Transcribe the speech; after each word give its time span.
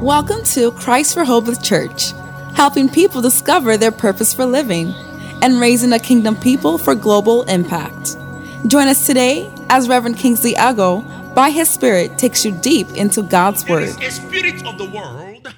Welcome 0.00 0.44
to 0.44 0.70
Christ 0.70 1.12
for 1.12 1.24
Hope 1.24 1.46
with 1.46 1.60
Church, 1.60 2.12
helping 2.54 2.88
people 2.88 3.20
discover 3.20 3.76
their 3.76 3.90
purpose 3.90 4.32
for 4.32 4.46
living 4.46 4.94
and 5.42 5.60
raising 5.60 5.92
a 5.92 5.98
kingdom 5.98 6.36
people 6.36 6.78
for 6.78 6.94
global 6.94 7.42
impact. 7.44 8.16
Join 8.68 8.86
us 8.86 9.06
today 9.06 9.50
as 9.68 9.88
Reverend 9.88 10.16
Kingsley 10.16 10.54
Ago, 10.54 11.00
by 11.34 11.50
his 11.50 11.68
Spirit, 11.68 12.16
takes 12.16 12.44
you 12.44 12.52
deep 12.52 12.88
into 12.90 13.22
God's 13.22 13.64
There 13.64 13.74
Word. 13.74 13.88
is 13.88 13.96
a 13.96 14.10
spirit 14.12 14.64
of 14.64 14.78
the 14.78 14.88
world, 14.88 15.52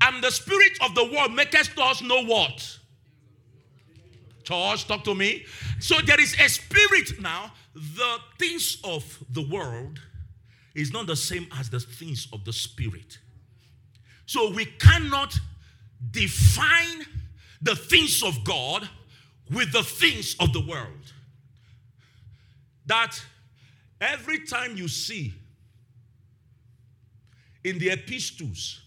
and 0.00 0.24
the 0.24 0.30
spirit 0.32 0.72
of 0.82 0.96
the 0.96 1.04
world 1.04 1.32
maketh 1.32 1.78
us 1.78 2.02
know 2.02 2.24
what? 2.24 2.78
Church, 4.42 4.88
talk 4.88 5.04
to 5.04 5.14
me. 5.14 5.46
So 5.78 6.00
there 6.00 6.20
is 6.20 6.34
a 6.40 6.48
spirit 6.48 7.20
now. 7.20 7.52
The 7.74 8.18
things 8.40 8.78
of 8.82 9.22
the 9.30 9.42
world 9.48 10.00
is 10.74 10.92
not 10.92 11.06
the 11.06 11.16
same 11.16 11.46
as 11.56 11.70
the 11.70 11.78
things 11.78 12.26
of 12.32 12.44
the 12.44 12.52
spirit. 12.52 13.18
So 14.26 14.50
we 14.50 14.64
cannot 14.64 15.38
define 16.10 17.04
the 17.60 17.76
things 17.76 18.22
of 18.22 18.44
God 18.44 18.88
with 19.50 19.72
the 19.72 19.82
things 19.82 20.36
of 20.40 20.52
the 20.52 20.60
world. 20.60 21.12
That 22.86 23.22
every 24.00 24.44
time 24.46 24.76
you 24.76 24.88
see 24.88 25.34
in 27.64 27.78
the 27.78 27.90
epistles 27.90 28.80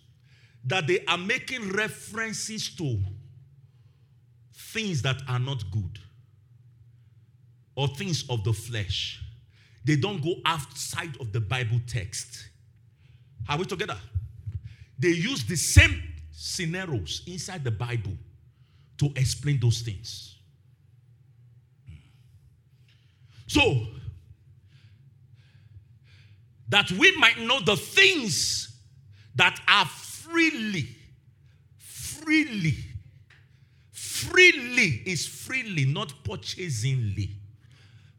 that 0.66 0.86
they 0.86 1.04
are 1.05 1.18
making 1.18 1.72
references 1.72 2.70
to 2.76 2.99
things 4.54 5.02
that 5.02 5.22
are 5.27 5.40
not 5.40 5.63
good 5.72 5.99
or 7.76 7.88
things 7.88 8.26
of 8.30 8.44
the 8.44 8.54
flesh. 8.54 9.22
They 9.85 9.96
don't 9.96 10.22
go 10.22 10.35
outside 10.46 11.16
of 11.22 11.32
the 11.32 11.40
Bible 11.40 11.80
text. 11.88 12.49
Are 13.48 13.58
we 13.58 13.66
together? 13.66 13.98
They 15.00 15.10
use 15.10 15.46
the 15.46 15.56
same 15.56 16.02
scenarios 16.32 17.24
inside 17.27 17.63
the 17.63 17.71
Bible 17.71 18.13
to 18.98 19.12
explain 19.16 19.60
those 19.60 19.82
things. 19.82 20.35
Hmm. 21.88 21.96
So, 23.48 23.88
that 26.70 26.91
we 26.91 27.16
might 27.18 27.40
know 27.40 27.60
the 27.62 27.77
things 27.77 28.76
that 29.36 29.60
are 29.68 29.86
freely, 29.86 30.88
freely, 31.77 32.76
freely 33.91 35.04
is 35.05 35.27
freely, 35.27 35.86
not 35.86 36.14
purchasingly, 36.24 37.36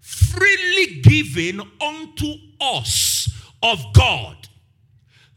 freely 0.00 1.00
given 1.02 1.60
unto 1.80 2.34
us 2.60 3.28
of 3.62 3.84
God, 3.92 4.47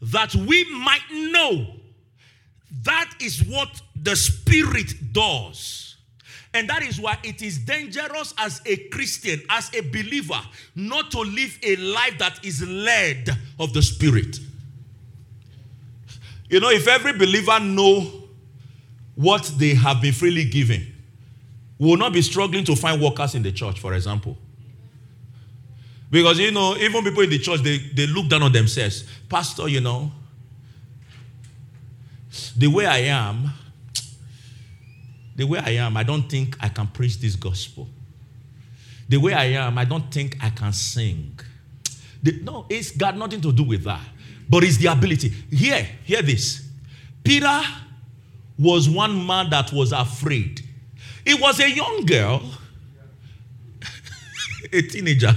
that 0.02 0.34
we 0.34 0.64
might 0.64 1.02
know. 1.10 1.66
That 2.82 3.10
is 3.20 3.44
what 3.44 3.80
the 3.94 4.16
Spirit 4.16 5.12
does. 5.12 5.96
And 6.54 6.68
that 6.68 6.82
is 6.82 7.00
why 7.00 7.16
it 7.22 7.40
is 7.40 7.58
dangerous 7.58 8.34
as 8.36 8.60
a 8.66 8.76
Christian, 8.88 9.40
as 9.48 9.72
a 9.74 9.80
believer, 9.80 10.40
not 10.74 11.10
to 11.12 11.20
live 11.20 11.58
a 11.62 11.76
life 11.76 12.18
that 12.18 12.44
is 12.44 12.62
led 12.66 13.30
of 13.58 13.72
the 13.72 13.80
Spirit. 13.80 14.38
You 16.50 16.60
know, 16.60 16.70
if 16.70 16.86
every 16.86 17.12
believer 17.14 17.58
know 17.60 18.24
what 19.14 19.50
they 19.56 19.74
have 19.74 20.02
been 20.02 20.12
freely 20.12 20.44
given, 20.44 20.92
we 21.78 21.88
will 21.88 21.96
not 21.96 22.12
be 22.12 22.20
struggling 22.20 22.64
to 22.64 22.76
find 22.76 23.00
workers 23.00 23.34
in 23.34 23.42
the 23.42 23.52
church, 23.52 23.80
for 23.80 23.94
example. 23.94 24.36
Because, 26.12 26.38
you 26.38 26.50
know, 26.52 26.76
even 26.76 27.02
people 27.02 27.22
in 27.22 27.30
the 27.30 27.38
church, 27.38 27.62
they, 27.62 27.78
they 27.78 28.06
look 28.06 28.28
down 28.28 28.42
on 28.42 28.52
themselves. 28.52 29.04
Pastor, 29.30 29.66
you 29.66 29.80
know, 29.80 30.12
the 32.54 32.66
way 32.66 32.84
I 32.84 32.98
am, 32.98 33.50
the 35.34 35.44
way 35.44 35.58
I 35.58 35.70
am, 35.70 35.96
I 35.96 36.02
don't 36.02 36.28
think 36.28 36.56
I 36.60 36.68
can 36.68 36.86
preach 36.88 37.18
this 37.18 37.34
gospel. 37.34 37.88
The 39.08 39.16
way 39.16 39.32
I 39.32 39.44
am, 39.44 39.78
I 39.78 39.86
don't 39.86 40.12
think 40.12 40.36
I 40.42 40.50
can 40.50 40.74
sing. 40.74 41.40
The- 42.22 42.40
no, 42.42 42.66
it's 42.68 42.90
got 42.90 43.16
nothing 43.16 43.40
to 43.40 43.50
do 43.50 43.62
with 43.62 43.84
that. 43.84 44.02
But 44.50 44.64
it's 44.64 44.76
the 44.76 44.88
ability. 44.88 45.30
Here, 45.50 45.88
hear 46.04 46.20
this. 46.20 46.68
Peter 47.24 47.62
was 48.58 48.88
one 48.88 49.26
man 49.26 49.48
that 49.48 49.72
was 49.72 49.92
afraid. 49.92 50.60
It 51.24 51.40
was 51.40 51.58
a 51.60 51.70
young 51.70 52.04
girl, 52.04 52.42
a 54.72 54.82
teenager, 54.82 55.32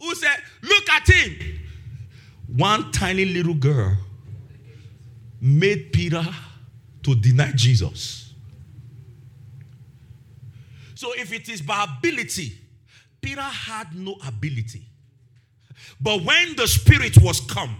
who 0.00 0.14
said, 0.14 0.42
Look 0.62 0.88
at 0.90 1.08
him. 1.08 1.60
One 2.46 2.92
tiny 2.92 3.24
little 3.24 3.54
girl 3.54 3.96
made 5.40 5.92
Peter 5.92 6.24
to 7.02 7.14
deny 7.14 7.50
Jesus. 7.52 8.32
So 10.94 11.12
if 11.14 11.32
it 11.32 11.48
is 11.48 11.60
by 11.60 11.84
ability, 11.98 12.58
Peter 13.20 13.40
had 13.40 13.94
no 13.94 14.16
ability. 14.26 14.86
But 16.00 16.22
when 16.22 16.54
the 16.56 16.68
Spirit 16.68 17.20
was 17.20 17.40
come, 17.40 17.76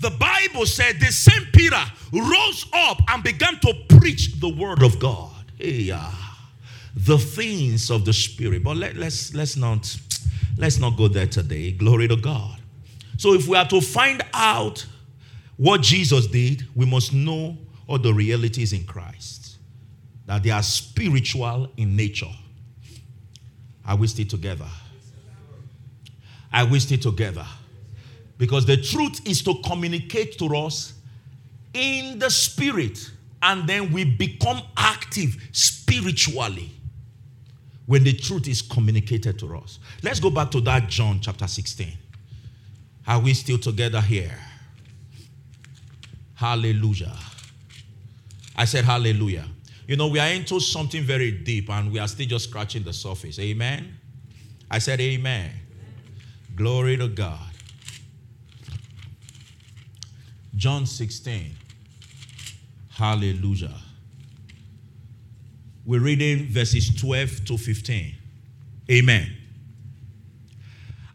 the 0.00 0.10
Bible 0.10 0.66
said 0.66 1.00
the 1.00 1.06
same 1.06 1.46
Peter 1.52 1.82
rose 2.12 2.66
up 2.72 2.98
and 3.08 3.22
began 3.22 3.58
to 3.60 3.74
preach 3.98 4.40
the 4.40 4.48
word 4.48 4.82
of 4.82 4.98
God. 4.98 5.30
Hey, 5.56 5.90
uh, 5.90 6.10
the 6.94 7.18
things 7.18 7.90
of 7.90 8.04
the 8.04 8.12
Spirit. 8.12 8.62
But 8.62 8.76
let, 8.76 8.96
let's 8.96 9.32
let's 9.34 9.56
not 9.56 9.84
let's 10.56 10.78
not 10.78 10.96
go 10.96 11.08
there 11.08 11.26
today. 11.26 11.72
Glory 11.72 12.08
to 12.08 12.16
God. 12.16 12.58
So 13.18 13.34
if 13.34 13.46
we 13.46 13.56
are 13.56 13.68
to 13.68 13.80
find 13.80 14.22
out 14.32 14.86
what 15.56 15.82
Jesus 15.82 16.26
did, 16.26 16.66
we 16.74 16.86
must 16.86 17.12
know 17.12 17.56
all 17.86 17.98
the 17.98 18.12
realities 18.12 18.72
in 18.72 18.84
Christ. 18.84 19.58
That 20.26 20.42
they 20.42 20.50
are 20.50 20.62
spiritual 20.62 21.70
in 21.76 21.96
nature. 21.96 22.32
Are 23.84 23.96
we 23.96 24.06
still 24.06 24.26
together? 24.26 24.68
Are 26.52 26.66
we 26.66 26.80
still 26.80 26.98
together? 26.98 27.46
Because 28.38 28.66
the 28.66 28.76
truth 28.76 29.26
is 29.26 29.42
to 29.42 29.54
communicate 29.64 30.38
to 30.38 30.56
us 30.56 30.94
in 31.74 32.18
the 32.18 32.30
spirit, 32.30 33.10
and 33.40 33.66
then 33.68 33.92
we 33.92 34.04
become 34.04 34.62
active 34.76 35.36
spiritually 35.52 36.70
when 37.86 38.04
the 38.04 38.12
truth 38.12 38.48
is 38.48 38.62
communicated 38.62 39.38
to 39.40 39.56
us. 39.56 39.78
Let's 40.02 40.20
go 40.20 40.30
back 40.30 40.50
to 40.52 40.60
that 40.62 40.88
John 40.88 41.20
chapter 41.20 41.46
16. 41.46 41.92
Are 43.06 43.20
we 43.20 43.34
still 43.34 43.58
together 43.58 44.00
here? 44.00 44.38
Hallelujah. 46.34 47.14
I 48.56 48.64
said 48.64 48.84
hallelujah. 48.84 49.46
You 49.86 49.96
know, 49.96 50.08
we 50.08 50.18
are 50.18 50.28
into 50.28 50.60
something 50.60 51.02
very 51.02 51.30
deep 51.32 51.68
and 51.70 51.92
we 51.92 51.98
are 51.98 52.08
still 52.08 52.26
just 52.26 52.48
scratching 52.48 52.84
the 52.84 52.92
surface. 52.92 53.38
Amen. 53.38 53.98
I 54.70 54.78
said 54.78 55.00
amen. 55.00 55.50
Glory 56.54 56.96
to 56.96 57.08
God. 57.08 57.38
John 60.54 60.86
16. 60.86 61.56
Hallelujah. 62.90 63.74
We're 65.84 66.00
reading 66.00 66.46
verses 66.46 66.94
12 66.94 67.44
to 67.46 67.58
15. 67.58 68.14
Amen. 68.90 69.36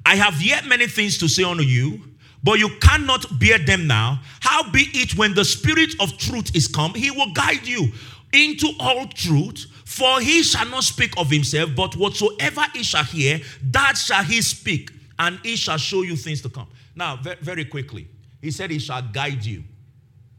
I 0.05 0.16
have 0.16 0.41
yet 0.41 0.66
many 0.66 0.88
things 0.88 1.17
to 1.19 1.28
say 1.28 1.44
unto 1.44 1.63
you, 1.63 2.01
but 2.44 2.59
you 2.59 2.69
cannot 2.81 3.39
bear 3.39 3.59
them 3.59 3.88
now. 3.88 4.22
How 4.39 4.69
be 4.72 4.89
it 4.94 5.17
when 5.17 5.33
the 5.33 5.45
Spirit 5.45 5.94
of 6.00 6.17
truth 6.17 6.55
is 6.55 6.67
come, 6.67 6.94
he 6.94 7.11
will 7.11 7.31
guide 7.33 7.66
you 7.66 7.91
into 8.33 8.72
all 8.79 9.07
truth. 9.07 9.66
For 9.85 10.19
he 10.19 10.44
shall 10.44 10.67
not 10.67 10.84
speak 10.84 11.13
of 11.17 11.29
himself, 11.29 11.72
but 11.75 11.95
whatsoever 11.95 12.66
he 12.73 12.84
shall 12.84 13.03
hear, 13.03 13.41
that 13.72 13.97
shall 13.97 14.23
he 14.23 14.41
speak, 14.41 14.91
and 15.17 15.39
he 15.44 15.55
shall 15.55 15.78
show 15.78 16.03
you 16.03 16.16
things 16.16 16.41
to 16.41 16.49
come. 16.49 16.67
Now, 16.96 17.20
very 17.41 17.66
quickly, 17.66 18.08
he 18.41 18.52
said 18.52 18.70
he 18.70 18.79
shall 18.79 19.02
guide 19.02 19.43
you 19.43 19.63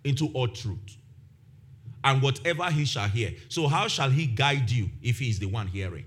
into 0.05 0.29
all 0.29 0.49
truth. 0.49 0.97
And 2.09 2.23
whatever 2.23 2.71
he 2.71 2.87
shall 2.87 3.07
hear. 3.07 3.33
So, 3.51 3.69
how 3.69 3.87
shall 3.87 4.09
he 4.09 4.27
guide 4.27 4.71
you 4.71 4.89
if 5.03 5.19
he 5.19 5.29
is 5.29 5.39
the 5.39 5.47
one 5.47 5.67
hearing? 5.67 6.07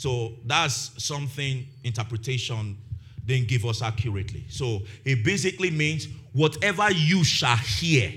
So 0.00 0.32
that's 0.46 0.92
something 0.96 1.66
interpretation 1.84 2.78
didn't 3.26 3.48
give 3.48 3.66
us 3.66 3.82
accurately. 3.82 4.46
So 4.48 4.80
it 5.04 5.22
basically 5.22 5.70
means 5.70 6.08
whatever 6.32 6.90
you 6.90 7.22
shall 7.22 7.58
hear. 7.58 8.10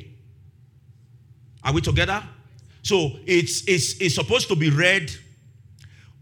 Are 1.62 1.74
we 1.74 1.82
together? 1.82 2.24
So 2.84 3.12
it's 3.26 3.68
it's, 3.68 4.00
it's 4.00 4.16
supposed 4.16 4.48
to 4.48 4.56
be 4.56 4.70
read. 4.70 5.12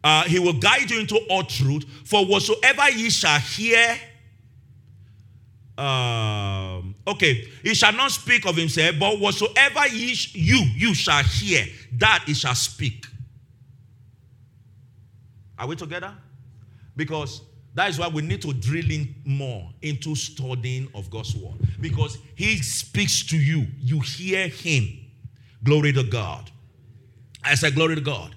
Uh, 0.03 0.23
he 0.23 0.39
will 0.39 0.59
guide 0.59 0.89
you 0.89 0.99
into 0.99 1.17
all 1.29 1.43
truth. 1.43 1.85
For 2.05 2.25
whatsoever 2.25 2.89
ye 2.89 3.11
shall 3.11 3.39
hear. 3.39 3.97
Um, 5.77 6.80
okay, 7.07 7.47
he 7.63 7.73
shall 7.73 7.93
not 7.93 8.11
speak 8.11 8.45
of 8.45 8.55
himself, 8.55 8.95
but 8.99 9.19
whatsoever 9.19 9.87
sh- 9.89 10.35
you 10.35 10.61
you 10.75 10.93
shall 10.93 11.23
hear, 11.23 11.65
that 11.93 12.23
he 12.25 12.33
shall 12.33 12.55
speak. 12.55 13.05
Are 15.57 15.67
we 15.67 15.75
together? 15.75 16.13
Because 16.95 17.41
That 17.73 17.89
is 17.89 17.99
why 17.99 18.07
we 18.09 18.21
need 18.21 18.41
to 18.41 18.53
drill 18.53 18.89
in 18.91 19.15
more 19.25 19.69
into 19.81 20.15
studying 20.15 20.89
of 20.93 21.09
God's 21.09 21.35
word 21.35 21.55
because 21.79 22.17
He 22.35 22.57
speaks 22.57 23.25
to 23.27 23.37
you. 23.37 23.67
You 23.79 23.99
hear 24.01 24.47
Him. 24.47 24.99
Glory 25.63 25.93
to 25.93 26.03
God. 26.03 26.51
I 27.43 27.55
said, 27.55 27.75
Glory 27.75 27.95
to 27.95 28.01
God. 28.01 28.35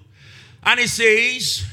And 0.63 0.79
He 0.79 0.87
says, 0.87 1.65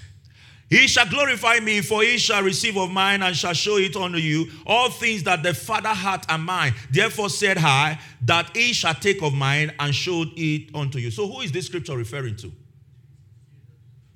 He 0.72 0.88
shall 0.88 1.06
glorify 1.06 1.60
me, 1.60 1.82
for 1.82 2.02
He 2.02 2.16
shall 2.16 2.42
receive 2.42 2.78
of 2.78 2.90
mine 2.90 3.22
and 3.22 3.36
shall 3.36 3.52
show 3.52 3.76
it 3.76 3.94
unto 3.94 4.16
you. 4.16 4.46
All 4.66 4.88
things 4.88 5.22
that 5.24 5.42
the 5.42 5.52
Father 5.52 5.90
hath 5.90 6.24
are 6.30 6.38
mine. 6.38 6.72
Therefore 6.90 7.28
said 7.28 7.58
I, 7.58 8.00
that 8.22 8.56
He 8.56 8.72
shall 8.72 8.94
take 8.94 9.22
of 9.22 9.34
mine 9.34 9.74
and 9.78 9.94
showed 9.94 10.30
it 10.34 10.74
unto 10.74 10.98
you. 10.98 11.10
So, 11.10 11.28
who 11.28 11.42
is 11.42 11.52
this 11.52 11.66
scripture 11.66 11.94
referring 11.94 12.36
to? 12.36 12.50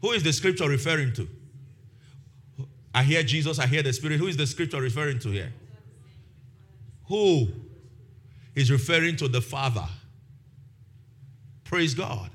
Who 0.01 0.13
is 0.13 0.23
the 0.23 0.33
scripture 0.33 0.67
referring 0.67 1.13
to? 1.13 1.29
I 2.95 3.03
hear 3.03 3.23
Jesus, 3.23 3.59
I 3.59 3.67
hear 3.67 3.83
the 3.83 3.93
Spirit. 3.93 4.19
Who 4.19 4.27
is 4.27 4.39
the 4.39 4.47
scripture 4.47 4.81
referring 4.81 5.19
to 5.19 5.29
here? 5.29 5.53
Who 7.09 7.49
is 8.55 8.71
referring 8.71 9.17
to 9.17 9.29
the 9.29 9.43
Father? 9.43 9.87
Praise 11.65 11.93
God. 11.93 12.31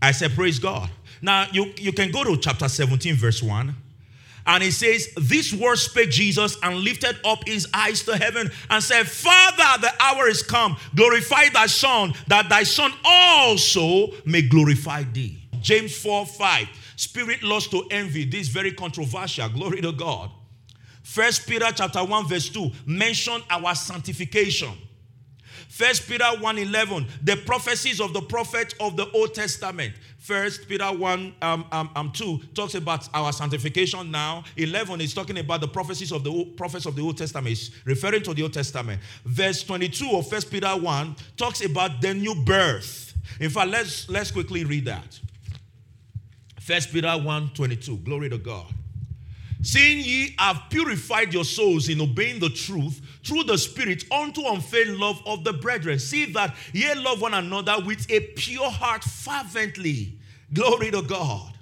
I 0.00 0.12
said, 0.12 0.36
Praise 0.36 0.60
God. 0.60 0.88
Now, 1.20 1.46
you, 1.52 1.72
you 1.76 1.92
can 1.92 2.10
go 2.10 2.24
to 2.24 2.36
chapter 2.36 2.68
17, 2.68 3.14
verse 3.16 3.42
1. 3.42 3.74
And 4.46 4.64
it 4.64 4.72
says, 4.72 5.12
This 5.16 5.52
word 5.52 5.76
spake 5.76 6.10
Jesus 6.10 6.56
and 6.62 6.78
lifted 6.78 7.16
up 7.24 7.46
his 7.46 7.68
eyes 7.74 8.02
to 8.04 8.16
heaven 8.16 8.50
and 8.70 8.82
said, 8.82 9.06
Father, 9.06 9.82
the 9.82 9.92
hour 10.00 10.26
is 10.26 10.42
come. 10.42 10.76
Glorify 10.94 11.50
thy 11.50 11.66
Son, 11.66 12.14
that 12.28 12.48
thy 12.48 12.62
Son 12.62 12.90
also 13.04 14.08
may 14.24 14.42
glorify 14.42 15.02
thee. 15.02 15.36
James 15.60 15.96
4 15.98 16.24
5. 16.24 16.68
Spirit 16.96 17.42
lost 17.42 17.70
to 17.72 17.86
envy. 17.90 18.24
This 18.24 18.42
is 18.42 18.48
very 18.48 18.72
controversial. 18.72 19.48
Glory 19.50 19.82
to 19.82 19.92
God. 19.92 20.30
First 21.02 21.46
Peter 21.46 21.66
chapter 21.74 22.04
1, 22.04 22.28
verse 22.28 22.48
2 22.48 22.70
mention 22.86 23.40
our 23.50 23.74
sanctification. 23.74 24.72
First 25.68 26.08
Peter 26.08 26.24
1 26.24 26.58
11, 26.58 27.06
the 27.22 27.36
prophecies 27.36 28.00
of 28.00 28.12
the 28.12 28.22
prophet 28.22 28.74
of 28.80 28.96
the 28.96 29.10
Old 29.12 29.34
Testament. 29.34 29.94
First 30.28 30.68
Peter 30.68 30.84
1 30.84 31.34
um, 31.40 31.64
um, 31.72 31.90
um, 31.96 32.12
2 32.12 32.38
talks 32.54 32.74
about 32.74 33.08
our 33.14 33.32
sanctification 33.32 34.10
now. 34.10 34.44
11 34.58 35.00
is 35.00 35.14
talking 35.14 35.38
about 35.38 35.62
the 35.62 35.68
prophecies 35.68 36.12
of 36.12 36.22
the 36.22 36.30
old, 36.30 36.54
prophets 36.54 36.84
of 36.84 36.94
the 36.94 37.00
Old 37.00 37.16
Testament, 37.16 37.52
it's 37.52 37.70
referring 37.86 38.22
to 38.24 38.34
the 38.34 38.42
Old 38.42 38.52
Testament. 38.52 39.00
Verse 39.24 39.62
22 39.62 40.10
of 40.10 40.28
First 40.28 40.50
Peter 40.50 40.68
1 40.68 41.16
talks 41.38 41.64
about 41.64 42.02
the 42.02 42.12
new 42.12 42.34
birth. 42.44 43.14
In 43.40 43.48
fact, 43.48 43.70
let's 43.70 44.06
let's 44.10 44.30
quickly 44.30 44.64
read 44.64 44.84
that. 44.84 45.18
First 46.60 46.92
Peter 46.92 47.16
1 47.16 47.52
22. 47.54 47.96
Glory 47.96 48.28
to 48.28 48.36
God. 48.36 48.66
Seeing 49.62 50.04
ye 50.04 50.34
have 50.38 50.64
purified 50.68 51.32
your 51.32 51.44
souls 51.44 51.88
in 51.88 52.02
obeying 52.02 52.38
the 52.38 52.50
truth 52.50 53.00
through 53.24 53.44
the 53.44 53.56
Spirit 53.56 54.04
unto 54.12 54.42
unfailing 54.44 54.98
love 54.98 55.22
of 55.24 55.42
the 55.44 55.54
brethren. 55.54 55.98
See 55.98 56.26
that 56.32 56.54
ye 56.74 56.94
love 56.96 57.22
one 57.22 57.32
another 57.32 57.76
with 57.82 58.10
a 58.10 58.20
pure 58.36 58.70
heart 58.70 59.02
fervently. 59.02 60.17
Glory 60.52 60.90
to 60.90 61.02
God. 61.02 61.52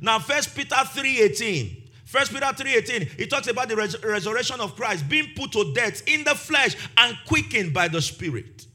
Now, 0.00 0.18
First 0.18 0.54
Peter 0.54 0.76
3 0.84 1.20
18. 1.22 1.86
First 2.06 2.32
Peter 2.32 2.46
3:18, 2.46 3.18
it 3.18 3.28
talks 3.30 3.48
about 3.48 3.68
the 3.68 3.74
res- 3.74 4.00
resurrection 4.02 4.60
of 4.60 4.76
Christ 4.76 5.08
being 5.08 5.32
put 5.34 5.50
to 5.52 5.74
death 5.74 6.02
in 6.06 6.22
the 6.22 6.36
flesh 6.36 6.76
and 6.96 7.18
quickened 7.26 7.74
by 7.74 7.88
the 7.88 8.00
Spirit. 8.00 8.66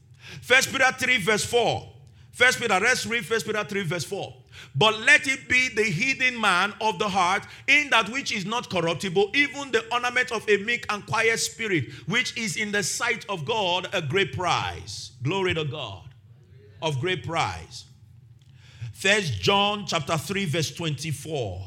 First 0.42 0.70
Peter 0.70 0.92
3, 0.92 1.16
verse 1.16 1.44
4. 1.44 1.92
First 2.32 2.60
Peter, 2.60 2.78
let's 2.78 3.06
read 3.06 3.24
First 3.24 3.46
Peter 3.46 3.64
3, 3.64 3.82
verse 3.84 4.04
4. 4.04 4.34
But 4.74 5.00
let 5.00 5.26
it 5.26 5.48
be 5.48 5.70
the 5.70 5.84
hidden 5.84 6.38
man 6.38 6.74
of 6.80 6.98
the 6.98 7.08
heart, 7.08 7.46
in 7.66 7.88
that 7.90 8.10
which 8.10 8.32
is 8.32 8.44
not 8.44 8.68
corruptible, 8.68 9.30
even 9.34 9.72
the 9.72 9.84
ornament 9.92 10.30
of 10.30 10.46
a 10.48 10.58
meek 10.58 10.84
and 10.90 11.04
quiet 11.06 11.40
spirit, 11.40 11.90
which 12.06 12.36
is 12.36 12.56
in 12.56 12.70
the 12.70 12.82
sight 12.82 13.24
of 13.30 13.46
God 13.46 13.88
a 13.94 14.02
great 14.02 14.34
prize. 14.34 15.12
Glory 15.22 15.54
to 15.54 15.64
God. 15.64 16.04
Of 16.82 17.00
great 17.00 17.24
prize. 17.24 17.86
First 19.02 19.40
John 19.40 19.84
chapter 19.84 20.16
3, 20.16 20.44
verse 20.44 20.72
24. 20.76 21.60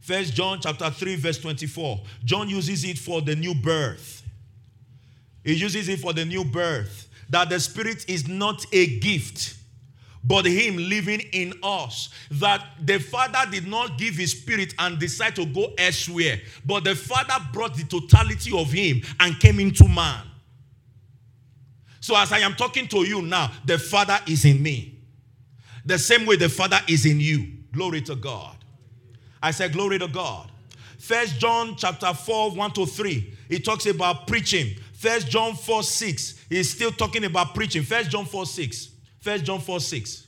First 0.00 0.34
John 0.34 0.58
chapter 0.60 0.90
3, 0.90 1.14
verse 1.14 1.38
24. 1.38 2.00
John 2.24 2.48
uses 2.48 2.82
it 2.82 2.98
for 2.98 3.20
the 3.22 3.36
new 3.36 3.54
birth. 3.54 4.24
He 5.44 5.52
uses 5.52 5.88
it 5.88 6.00
for 6.00 6.12
the 6.12 6.24
new 6.24 6.44
birth. 6.44 7.08
That 7.30 7.48
the 7.48 7.60
spirit 7.60 8.04
is 8.08 8.26
not 8.26 8.66
a 8.72 8.98
gift 8.98 9.54
but 10.24 10.44
him 10.44 10.76
living 10.76 11.20
in 11.30 11.54
us. 11.62 12.10
That 12.32 12.60
the 12.84 12.98
Father 12.98 13.48
did 13.48 13.68
not 13.68 13.96
give 13.96 14.16
his 14.16 14.32
spirit 14.32 14.74
and 14.80 14.98
decide 14.98 15.36
to 15.36 15.46
go 15.46 15.74
elsewhere, 15.78 16.40
but 16.64 16.82
the 16.82 16.96
Father 16.96 17.36
brought 17.52 17.76
the 17.76 17.84
totality 17.84 18.50
of 18.58 18.72
him 18.72 19.00
and 19.20 19.38
came 19.38 19.60
into 19.60 19.86
man. 19.86 20.24
So, 22.00 22.16
as 22.16 22.32
I 22.32 22.40
am 22.40 22.54
talking 22.54 22.88
to 22.88 23.06
you 23.06 23.22
now, 23.22 23.52
the 23.64 23.78
Father 23.78 24.18
is 24.26 24.44
in 24.44 24.60
me. 24.60 24.95
The 25.86 25.98
same 25.98 26.26
way 26.26 26.36
the 26.36 26.48
Father 26.48 26.80
is 26.88 27.06
in 27.06 27.20
you. 27.20 27.46
Glory 27.72 28.02
to 28.02 28.16
God. 28.16 28.56
I 29.42 29.52
said, 29.52 29.72
Glory 29.72 29.98
to 29.98 30.08
God. 30.08 30.50
First 30.98 31.38
John 31.38 31.76
chapter 31.76 32.12
4, 32.12 32.52
1 32.52 32.70
to 32.72 32.86
3. 32.86 33.32
It 33.48 33.64
talks 33.64 33.86
about 33.86 34.26
preaching. 34.26 34.74
First 34.94 35.28
John 35.28 35.54
4, 35.54 35.82
6. 35.82 36.46
He's 36.48 36.70
still 36.70 36.90
talking 36.90 37.24
about 37.24 37.54
preaching. 37.54 37.82
First 37.82 38.10
John 38.10 38.24
4, 38.24 38.44
6. 38.44 38.88
First 39.20 39.44
John 39.44 39.60
4 39.60 39.80
6. 39.80 40.26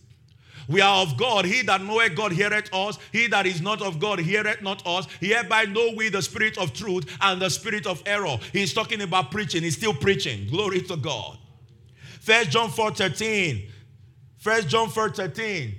We 0.68 0.80
are 0.80 1.02
of 1.02 1.16
God. 1.16 1.44
He 1.46 1.62
that 1.62 1.82
knoweth 1.82 2.14
God 2.14 2.32
heareth 2.32 2.68
us. 2.74 2.98
He 3.12 3.26
that 3.28 3.46
is 3.46 3.60
not 3.60 3.80
of 3.80 3.98
God 3.98 4.18
heareth 4.18 4.60
not 4.60 4.86
us. 4.86 5.06
Hereby 5.20 5.64
know 5.64 5.92
we 5.96 6.10
the 6.10 6.20
spirit 6.20 6.58
of 6.58 6.74
truth 6.74 7.04
and 7.20 7.40
the 7.40 7.48
spirit 7.48 7.86
of 7.86 8.02
error. 8.04 8.36
He's 8.52 8.74
talking 8.74 9.00
about 9.00 9.30
preaching. 9.30 9.62
He's 9.62 9.76
still 9.76 9.94
preaching. 9.94 10.46
Glory 10.48 10.82
to 10.82 10.96
God. 10.96 11.38
First 12.20 12.50
John 12.50 12.70
4 12.70 12.90
13. 12.90 13.70
First 14.38 14.68
John 14.68 14.88
4 14.88 15.10
13. 15.10 15.74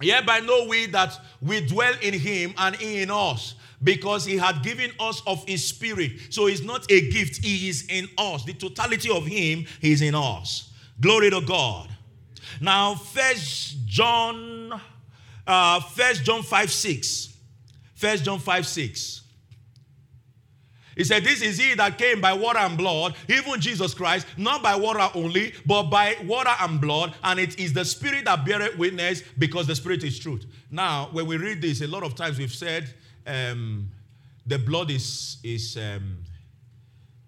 Hereby 0.00 0.40
know 0.40 0.66
we 0.68 0.86
that 0.86 1.18
we 1.40 1.64
dwell 1.64 1.94
in 2.02 2.14
him 2.14 2.54
and 2.58 2.74
he 2.76 3.02
in 3.02 3.10
us 3.10 3.54
because 3.82 4.24
he 4.24 4.36
had 4.36 4.62
given 4.62 4.90
us 5.00 5.22
of 5.26 5.44
his 5.46 5.64
spirit. 5.64 6.12
So 6.30 6.46
it's 6.46 6.62
not 6.62 6.90
a 6.90 7.10
gift, 7.10 7.44
he 7.44 7.68
is 7.68 7.86
in 7.88 8.08
us. 8.18 8.44
The 8.44 8.54
totality 8.54 9.10
of 9.10 9.26
him 9.26 9.66
is 9.80 10.02
in 10.02 10.14
us. 10.14 10.72
Glory 11.00 11.30
to 11.30 11.40
God. 11.40 11.88
Now, 12.60 12.94
First 12.94 13.86
John, 13.86 14.80
uh, 15.46 15.80
First 15.80 16.24
John 16.24 16.42
5 16.42 16.70
6. 16.70 17.36
First 17.94 18.24
John 18.24 18.38
5 18.38 18.66
6. 18.66 19.21
He 20.96 21.04
said, 21.04 21.24
This 21.24 21.42
is 21.42 21.58
he 21.58 21.74
that 21.74 21.98
came 21.98 22.20
by 22.20 22.32
water 22.32 22.58
and 22.58 22.76
blood, 22.76 23.14
even 23.28 23.60
Jesus 23.60 23.94
Christ, 23.94 24.26
not 24.36 24.62
by 24.62 24.76
water 24.76 25.08
only, 25.14 25.54
but 25.64 25.84
by 25.84 26.16
water 26.24 26.52
and 26.60 26.80
blood. 26.80 27.14
And 27.22 27.40
it 27.40 27.58
is 27.58 27.72
the 27.72 27.84
Spirit 27.84 28.24
that 28.26 28.44
beareth 28.44 28.76
witness 28.76 29.22
because 29.38 29.66
the 29.66 29.74
Spirit 29.74 30.04
is 30.04 30.18
truth. 30.18 30.44
Now, 30.70 31.08
when 31.12 31.26
we 31.26 31.36
read 31.36 31.62
this, 31.62 31.80
a 31.80 31.86
lot 31.86 32.02
of 32.02 32.14
times 32.14 32.38
we've 32.38 32.52
said 32.52 32.92
um, 33.26 33.90
the 34.46 34.58
blood 34.58 34.90
is, 34.90 35.38
is, 35.42 35.76
um, 35.76 36.18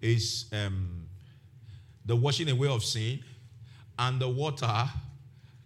is 0.01 0.45
um, 0.53 1.07
the 2.05 2.15
washing 2.15 2.49
away 2.49 2.67
of 2.67 2.83
sin, 2.83 3.19
and 3.97 4.19
the 4.19 4.29
water 4.29 4.85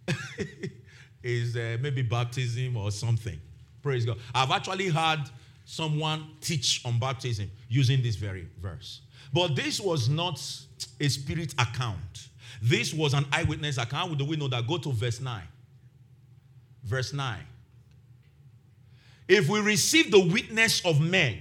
is 1.22 1.56
uh, 1.56 1.76
maybe 1.80 2.02
baptism 2.02 2.76
or 2.76 2.90
something. 2.90 3.38
Praise 3.82 4.04
God. 4.04 4.18
I've 4.34 4.50
actually 4.50 4.90
had 4.90 5.28
someone 5.70 6.26
teach 6.40 6.80
on 6.84 6.98
baptism 6.98 7.48
using 7.68 8.02
this 8.02 8.16
very 8.16 8.48
verse. 8.60 9.02
But 9.32 9.54
this 9.54 9.80
was 9.80 10.08
not 10.08 10.42
a 10.98 11.08
spirit 11.08 11.54
account. 11.58 12.28
This 12.60 12.92
was 12.92 13.14
an 13.14 13.24
eyewitness 13.30 13.78
account. 13.78 14.18
Do 14.18 14.24
we 14.24 14.36
know 14.36 14.48
that? 14.48 14.66
Go 14.66 14.78
to 14.78 14.92
verse 14.92 15.20
9. 15.20 15.42
Verse 16.82 17.12
9. 17.12 17.38
If 19.28 19.48
we 19.48 19.60
receive 19.60 20.10
the 20.10 20.18
witness 20.18 20.84
of 20.84 21.00
men, 21.00 21.38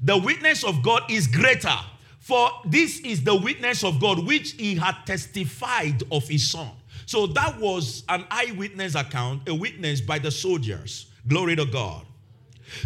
the 0.00 0.18
witness 0.18 0.64
of 0.64 0.82
God 0.82 1.04
is 1.08 1.28
greater. 1.28 1.78
For 2.18 2.50
this 2.64 2.98
is 3.00 3.22
the 3.22 3.36
witness 3.36 3.84
of 3.84 4.00
God 4.00 4.26
which 4.26 4.52
he 4.52 4.74
had 4.74 4.96
testified 5.06 6.02
of 6.10 6.26
his 6.26 6.50
son. 6.50 6.70
So 7.06 7.28
that 7.28 7.60
was 7.60 8.02
an 8.08 8.24
eyewitness 8.28 8.96
account, 8.96 9.48
a 9.48 9.54
witness 9.54 10.00
by 10.00 10.18
the 10.18 10.32
soldiers. 10.32 11.06
Glory 11.28 11.54
to 11.54 11.64
God. 11.64 12.06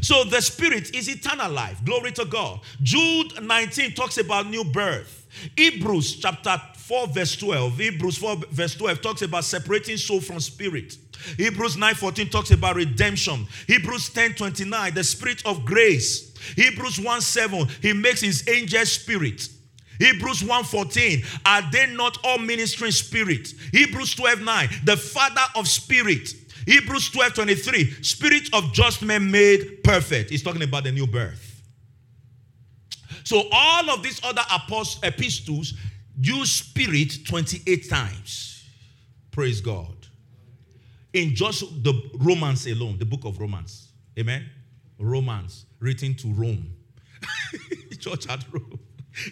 So 0.00 0.24
the 0.24 0.40
spirit 0.40 0.94
is 0.94 1.08
eternal 1.08 1.50
life. 1.50 1.84
Glory 1.84 2.12
to 2.12 2.24
God. 2.24 2.60
Jude 2.82 3.42
19 3.42 3.94
talks 3.94 4.18
about 4.18 4.48
new 4.48 4.64
birth. 4.64 5.26
Hebrews 5.56 6.16
chapter 6.16 6.60
4 6.76 7.08
verse 7.08 7.36
12. 7.36 7.78
Hebrews 7.78 8.18
4 8.18 8.36
verse 8.50 8.74
12 8.74 9.02
talks 9.02 9.22
about 9.22 9.44
separating 9.44 9.96
soul 9.96 10.20
from 10.20 10.40
spirit. 10.40 10.96
Hebrews 11.36 11.76
9:14 11.76 12.30
talks 12.30 12.50
about 12.50 12.76
redemption. 12.76 13.46
Hebrews 13.66 14.10
10:29 14.10 14.94
the 14.94 15.04
spirit 15.04 15.42
of 15.44 15.64
grace. 15.64 16.32
Hebrews 16.54 17.00
1 17.00 17.20
7 17.20 17.68
he 17.82 17.92
makes 17.92 18.20
his 18.20 18.46
angel 18.48 18.86
spirit. 18.86 19.48
Hebrews 19.98 20.42
1:14 20.42 21.24
are 21.44 21.62
they 21.72 21.86
not 21.86 22.18
all 22.22 22.38
ministering 22.38 22.92
spirit 22.92 23.52
Hebrews 23.72 24.14
12:9 24.14 24.84
the 24.84 24.96
father 24.96 25.44
of 25.54 25.66
spirit 25.66 26.34
Hebrews 26.66 27.10
12:23 27.10 28.04
spirit 28.04 28.48
of 28.52 28.72
just 28.72 29.02
men 29.02 29.30
made 29.30 29.82
perfect 29.84 30.30
he's 30.30 30.42
talking 30.42 30.62
about 30.62 30.84
the 30.84 30.92
new 30.92 31.06
birth 31.06 31.46
So 33.26 33.42
all 33.50 33.90
of 33.90 34.04
these 34.04 34.20
other 34.22 34.42
apostles, 34.54 35.00
epistles 35.02 35.74
use 36.20 36.48
spirit 36.48 37.26
28 37.26 37.88
times. 37.90 38.64
Praise 39.32 39.60
God. 39.60 39.96
In 41.12 41.34
just 41.34 41.82
the 41.82 41.92
Romans 42.20 42.68
alone, 42.68 42.98
the 42.98 43.04
book 43.04 43.24
of 43.24 43.40
Romans. 43.40 43.88
Amen. 44.16 44.48
Romans, 45.00 45.66
written 45.80 46.14
to 46.14 46.28
Rome. 46.28 46.72
Church 47.98 48.28
at 48.28 48.44
Rome. 48.52 48.78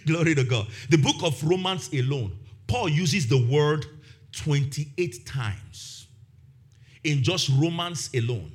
Glory 0.06 0.34
to 0.34 0.42
God. 0.42 0.66
The 0.90 0.98
book 0.98 1.22
of 1.22 1.42
Romans 1.44 1.88
alone, 1.92 2.36
Paul 2.66 2.88
uses 2.88 3.28
the 3.28 3.46
word 3.46 3.86
28 4.32 5.24
times. 5.24 5.93
In 7.04 7.22
just 7.22 7.50
Romans 7.58 8.10
alone, 8.14 8.52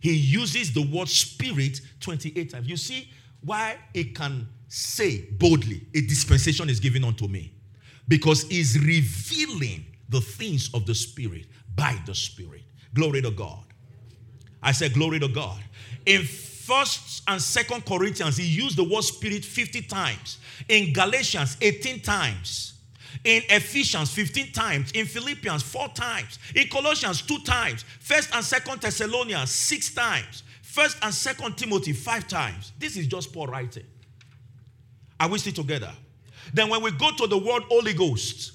he 0.00 0.12
uses 0.12 0.72
the 0.72 0.82
word 0.82 1.08
spirit 1.08 1.80
28 2.00 2.50
times. 2.50 2.68
You 2.68 2.76
see 2.76 3.08
why 3.40 3.76
it 3.94 4.14
can 4.14 4.48
say 4.68 5.28
boldly, 5.32 5.82
a 5.94 6.00
dispensation 6.02 6.68
is 6.68 6.78
given 6.80 7.04
unto 7.04 7.26
me. 7.26 7.52
Because 8.06 8.44
he's 8.44 8.78
revealing 8.78 9.84
the 10.08 10.20
things 10.20 10.70
of 10.72 10.86
the 10.86 10.94
spirit 10.94 11.46
by 11.74 11.96
the 12.06 12.14
spirit. 12.14 12.62
Glory 12.94 13.22
to 13.22 13.30
God. 13.30 13.64
I 14.62 14.72
said, 14.72 14.94
Glory 14.94 15.20
to 15.20 15.28
God. 15.28 15.62
In 16.06 16.22
first 16.24 17.22
and 17.28 17.40
second 17.40 17.84
Corinthians, 17.84 18.36
he 18.36 18.46
used 18.46 18.76
the 18.76 18.84
word 18.84 19.02
spirit 19.02 19.44
50 19.44 19.82
times. 19.82 20.38
In 20.68 20.92
Galatians, 20.92 21.56
18 21.60 22.00
times. 22.00 22.77
In 23.24 23.42
Ephesians, 23.48 24.10
15 24.12 24.52
times. 24.52 24.90
In 24.92 25.06
Philippians, 25.06 25.62
4 25.62 25.88
times. 25.88 26.38
In 26.54 26.68
Colossians, 26.68 27.22
2 27.22 27.38
times. 27.40 27.84
First 28.00 28.34
and 28.34 28.44
second 28.44 28.80
Thessalonians, 28.80 29.50
6 29.50 29.94
times. 29.94 30.42
First 30.62 30.98
and 31.02 31.12
second 31.12 31.56
Timothy, 31.56 31.92
5 31.92 32.28
times. 32.28 32.72
This 32.78 32.96
is 32.96 33.06
just 33.06 33.32
Paul 33.32 33.46
writing. 33.46 33.86
Are 35.18 35.28
we 35.28 35.38
still 35.38 35.52
together? 35.52 35.92
Then 36.52 36.68
when 36.68 36.82
we 36.82 36.90
go 36.92 37.10
to 37.10 37.26
the 37.26 37.36
word 37.36 37.64
Holy 37.64 37.92
Ghost, 37.92 38.52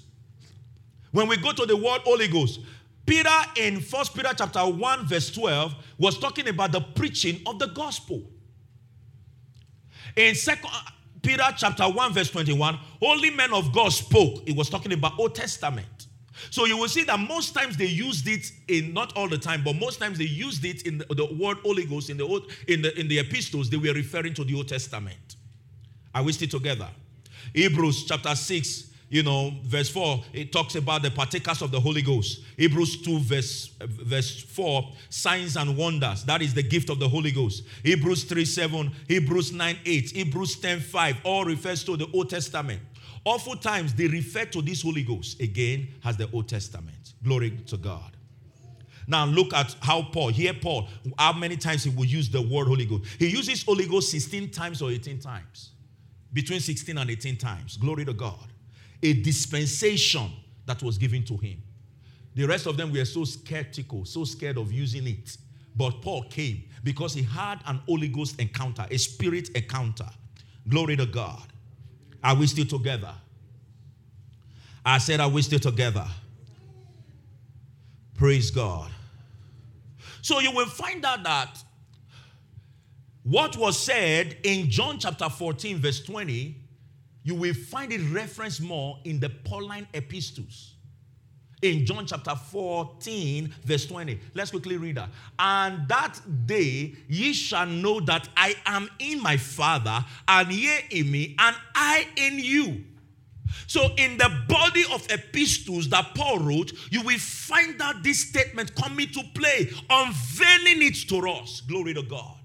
when 1.11 1.27
we 1.27 1.37
go 1.37 1.51
to 1.51 1.65
the 1.65 1.75
word 1.75 2.01
Holy 2.01 2.27
Ghost, 2.27 2.59
Peter 3.05 3.29
in 3.57 3.81
First 3.81 4.15
Peter 4.15 4.29
chapter 4.35 4.61
1 4.61 5.05
verse 5.07 5.29
12 5.31 5.75
was 5.97 6.17
talking 6.17 6.47
about 6.47 6.71
the 6.71 6.79
preaching 6.79 7.41
of 7.45 7.59
the 7.59 7.67
gospel. 7.67 8.23
In 10.15 10.35
Second 10.35 10.69
Peter 11.23 11.43
chapter 11.57 11.85
1 11.85 12.13
verse 12.13 12.29
21, 12.29 12.77
holy 13.01 13.31
men 13.31 13.53
of 13.53 13.73
God 13.73 13.89
spoke. 13.89 14.43
It 14.45 14.55
was 14.55 14.69
talking 14.69 14.91
about 14.93 15.17
Old 15.17 15.33
Testament. 15.33 16.07
So 16.49 16.65
you 16.65 16.77
will 16.77 16.89
see 16.89 17.03
that 17.05 17.19
most 17.19 17.53
times 17.53 17.77
they 17.77 17.85
used 17.85 18.27
it 18.27 18.51
in 18.67 18.93
not 18.93 19.15
all 19.15 19.29
the 19.29 19.37
time, 19.37 19.63
but 19.63 19.75
most 19.75 19.99
times 19.99 20.17
they 20.17 20.25
used 20.25 20.65
it 20.65 20.85
in 20.85 20.97
the, 20.97 21.05
the 21.05 21.25
word 21.33 21.57
Holy 21.63 21.85
Ghost 21.85 22.09
in 22.09 22.17
the 22.17 22.25
old, 22.25 22.51
in 22.67 22.81
the 22.81 22.99
in 22.99 23.07
the 23.07 23.19
epistles. 23.19 23.69
They 23.69 23.77
were 23.77 23.93
referring 23.93 24.33
to 24.35 24.43
the 24.43 24.53
Old 24.55 24.67
Testament. 24.67 25.37
Are 26.13 26.23
we 26.23 26.33
still 26.33 26.49
together? 26.49 26.89
Hebrews 27.53 28.05
chapter 28.05 28.35
6 28.35 28.92
you 29.13 29.21
know, 29.21 29.53
verse 29.61 29.89
4, 29.89 30.23
it 30.33 30.51
talks 30.51 30.73
about 30.73 31.03
the 31.03 31.11
partakers 31.11 31.61
of 31.61 31.69
the 31.69 31.79
Holy 31.79 32.01
Ghost. 32.01 32.41
Hebrews 32.57 33.03
2, 33.03 33.19
verse, 33.19 33.67
verse 33.79 34.41
4, 34.41 34.89
signs 35.07 35.55
and 35.55 35.77
wonders. 35.77 36.23
That 36.23 36.41
is 36.41 36.55
the 36.55 36.63
gift 36.63 36.89
of 36.89 36.97
the 36.97 37.07
Holy 37.07 37.31
Ghost. 37.31 37.63
Hebrews 37.83 38.23
3, 38.23 38.43
7, 38.43 38.91
Hebrews 39.07 39.51
9, 39.51 39.77
8, 39.85 40.09
Hebrews 40.09 40.55
10, 40.55 40.79
5, 40.79 41.17
all 41.25 41.45
refers 41.45 41.83
to 41.83 41.95
the 41.95 42.07
Old 42.11 42.31
Testament. 42.31 42.81
Oftentimes, 43.23 43.93
they 43.93 44.07
refer 44.07 44.45
to 44.45 44.63
this 44.63 44.81
Holy 44.81 45.03
Ghost 45.03 45.39
again 45.39 45.89
as 46.03 46.17
the 46.17 46.27
Old 46.31 46.49
Testament. 46.49 47.13
Glory 47.23 47.51
to 47.67 47.77
God. 47.77 48.17
Now 49.05 49.25
look 49.25 49.53
at 49.53 49.75
how 49.79 50.01
Paul, 50.11 50.29
here 50.29 50.55
Paul, 50.59 50.89
how 51.19 51.33
many 51.33 51.57
times 51.57 51.83
he 51.83 51.91
will 51.91 52.05
use 52.05 52.29
the 52.29 52.41
word 52.41 52.65
Holy 52.65 52.87
Ghost. 52.87 53.03
He 53.19 53.27
uses 53.27 53.61
Holy 53.61 53.85
Ghost 53.85 54.09
16 54.09 54.49
times 54.49 54.81
or 54.81 54.89
18 54.89 55.19
times. 55.19 55.69
Between 56.31 56.61
16 56.61 56.97
and 56.97 57.11
18 57.11 57.37
times. 57.37 57.77
Glory 57.77 58.05
to 58.05 58.13
God 58.13 58.47
a 59.03 59.13
dispensation 59.13 60.31
that 60.65 60.81
was 60.81 60.97
given 60.97 61.23
to 61.25 61.37
him. 61.37 61.61
The 62.35 62.45
rest 62.45 62.65
of 62.65 62.77
them 62.77 62.91
were 62.91 63.05
so 63.05 63.25
skeptical, 63.25 64.05
so 64.05 64.23
scared 64.23 64.57
of 64.57 64.71
using 64.71 65.05
it. 65.05 65.37
But 65.75 66.01
Paul 66.01 66.23
came 66.29 66.63
because 66.83 67.13
he 67.13 67.23
had 67.23 67.59
an 67.65 67.81
Holy 67.87 68.07
Ghost 68.07 68.39
encounter, 68.39 68.85
a 68.89 68.97
spirit 68.97 69.49
encounter. 69.49 70.09
Glory 70.67 70.95
to 70.95 71.05
God. 71.05 71.43
Are 72.23 72.35
we 72.35 72.47
still 72.47 72.65
together? 72.65 73.13
I 74.85 74.97
said, 74.97 75.19
Are 75.19 75.29
we 75.29 75.41
still 75.41 75.59
together? 75.59 76.07
Praise 78.15 78.51
God. 78.51 78.89
So 80.21 80.39
you 80.39 80.51
will 80.51 80.67
find 80.67 81.03
out 81.03 81.23
that 81.23 81.61
what 83.23 83.57
was 83.57 83.77
said 83.77 84.37
in 84.43 84.69
John 84.69 84.99
chapter 84.99 85.29
14, 85.29 85.79
verse 85.79 86.01
20, 86.01 86.62
you 87.23 87.35
will 87.35 87.53
find 87.53 87.91
it 87.91 88.01
referenced 88.11 88.61
more 88.61 88.99
in 89.05 89.19
the 89.19 89.29
Pauline 89.29 89.87
epistles. 89.93 90.75
In 91.61 91.85
John 91.85 92.05
chapter 92.05 92.35
14, 92.35 93.53
verse 93.63 93.85
20. 93.85 94.19
Let's 94.33 94.51
quickly 94.51 94.75
read 94.75 94.97
that. 94.97 95.09
And 95.39 95.87
that 95.87 96.19
day 96.45 96.93
ye 97.07 97.31
shall 97.31 97.65
know 97.65 98.01
that 98.01 98.27
I 98.35 98.55
am 98.65 98.89
in 98.99 99.21
my 99.21 99.37
Father, 99.37 100.03
and 100.27 100.51
ye 100.51 100.77
in 100.91 101.09
me, 101.09 101.35
and 101.39 101.55
I 101.73 102.05
in 102.17 102.39
you. 102.39 102.83
So, 103.67 103.93
in 103.97 104.17
the 104.17 104.29
body 104.49 104.83
of 104.91 105.07
epistles 105.09 105.87
that 105.89 106.15
Paul 106.15 106.39
wrote, 106.39 106.73
you 106.89 107.01
will 107.01 107.19
find 107.19 107.79
that 107.79 108.03
this 108.03 108.27
statement 108.27 108.75
coming 108.75 109.07
to 109.09 109.21
play, 109.33 109.69
unveiling 109.89 110.81
it 110.81 110.95
to 111.09 111.29
us. 111.29 111.61
Glory 111.61 111.93
to 111.93 112.03
God 112.03 112.42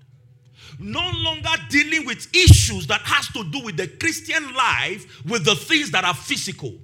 no 0.79 1.11
longer 1.15 1.51
dealing 1.69 2.07
with 2.07 2.29
issues 2.35 2.87
that 2.87 3.01
has 3.03 3.29
to 3.29 3.45
do 3.51 3.65
with 3.65 3.77
the 3.77 3.89
Christian 3.89 4.55
life 4.55 5.25
with 5.25 5.45
the 5.45 5.55
things 5.55 5.91
that 5.91 6.05
are 6.05 6.15
physical, 6.15 6.75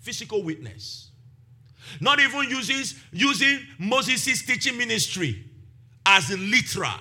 physical 0.00 0.42
witness. 0.42 1.10
Not 2.00 2.20
even 2.20 2.48
using, 2.50 2.98
using 3.12 3.60
Moses' 3.78 4.42
teaching 4.42 4.76
ministry 4.76 5.44
as 6.06 6.30
literal. 6.30 7.00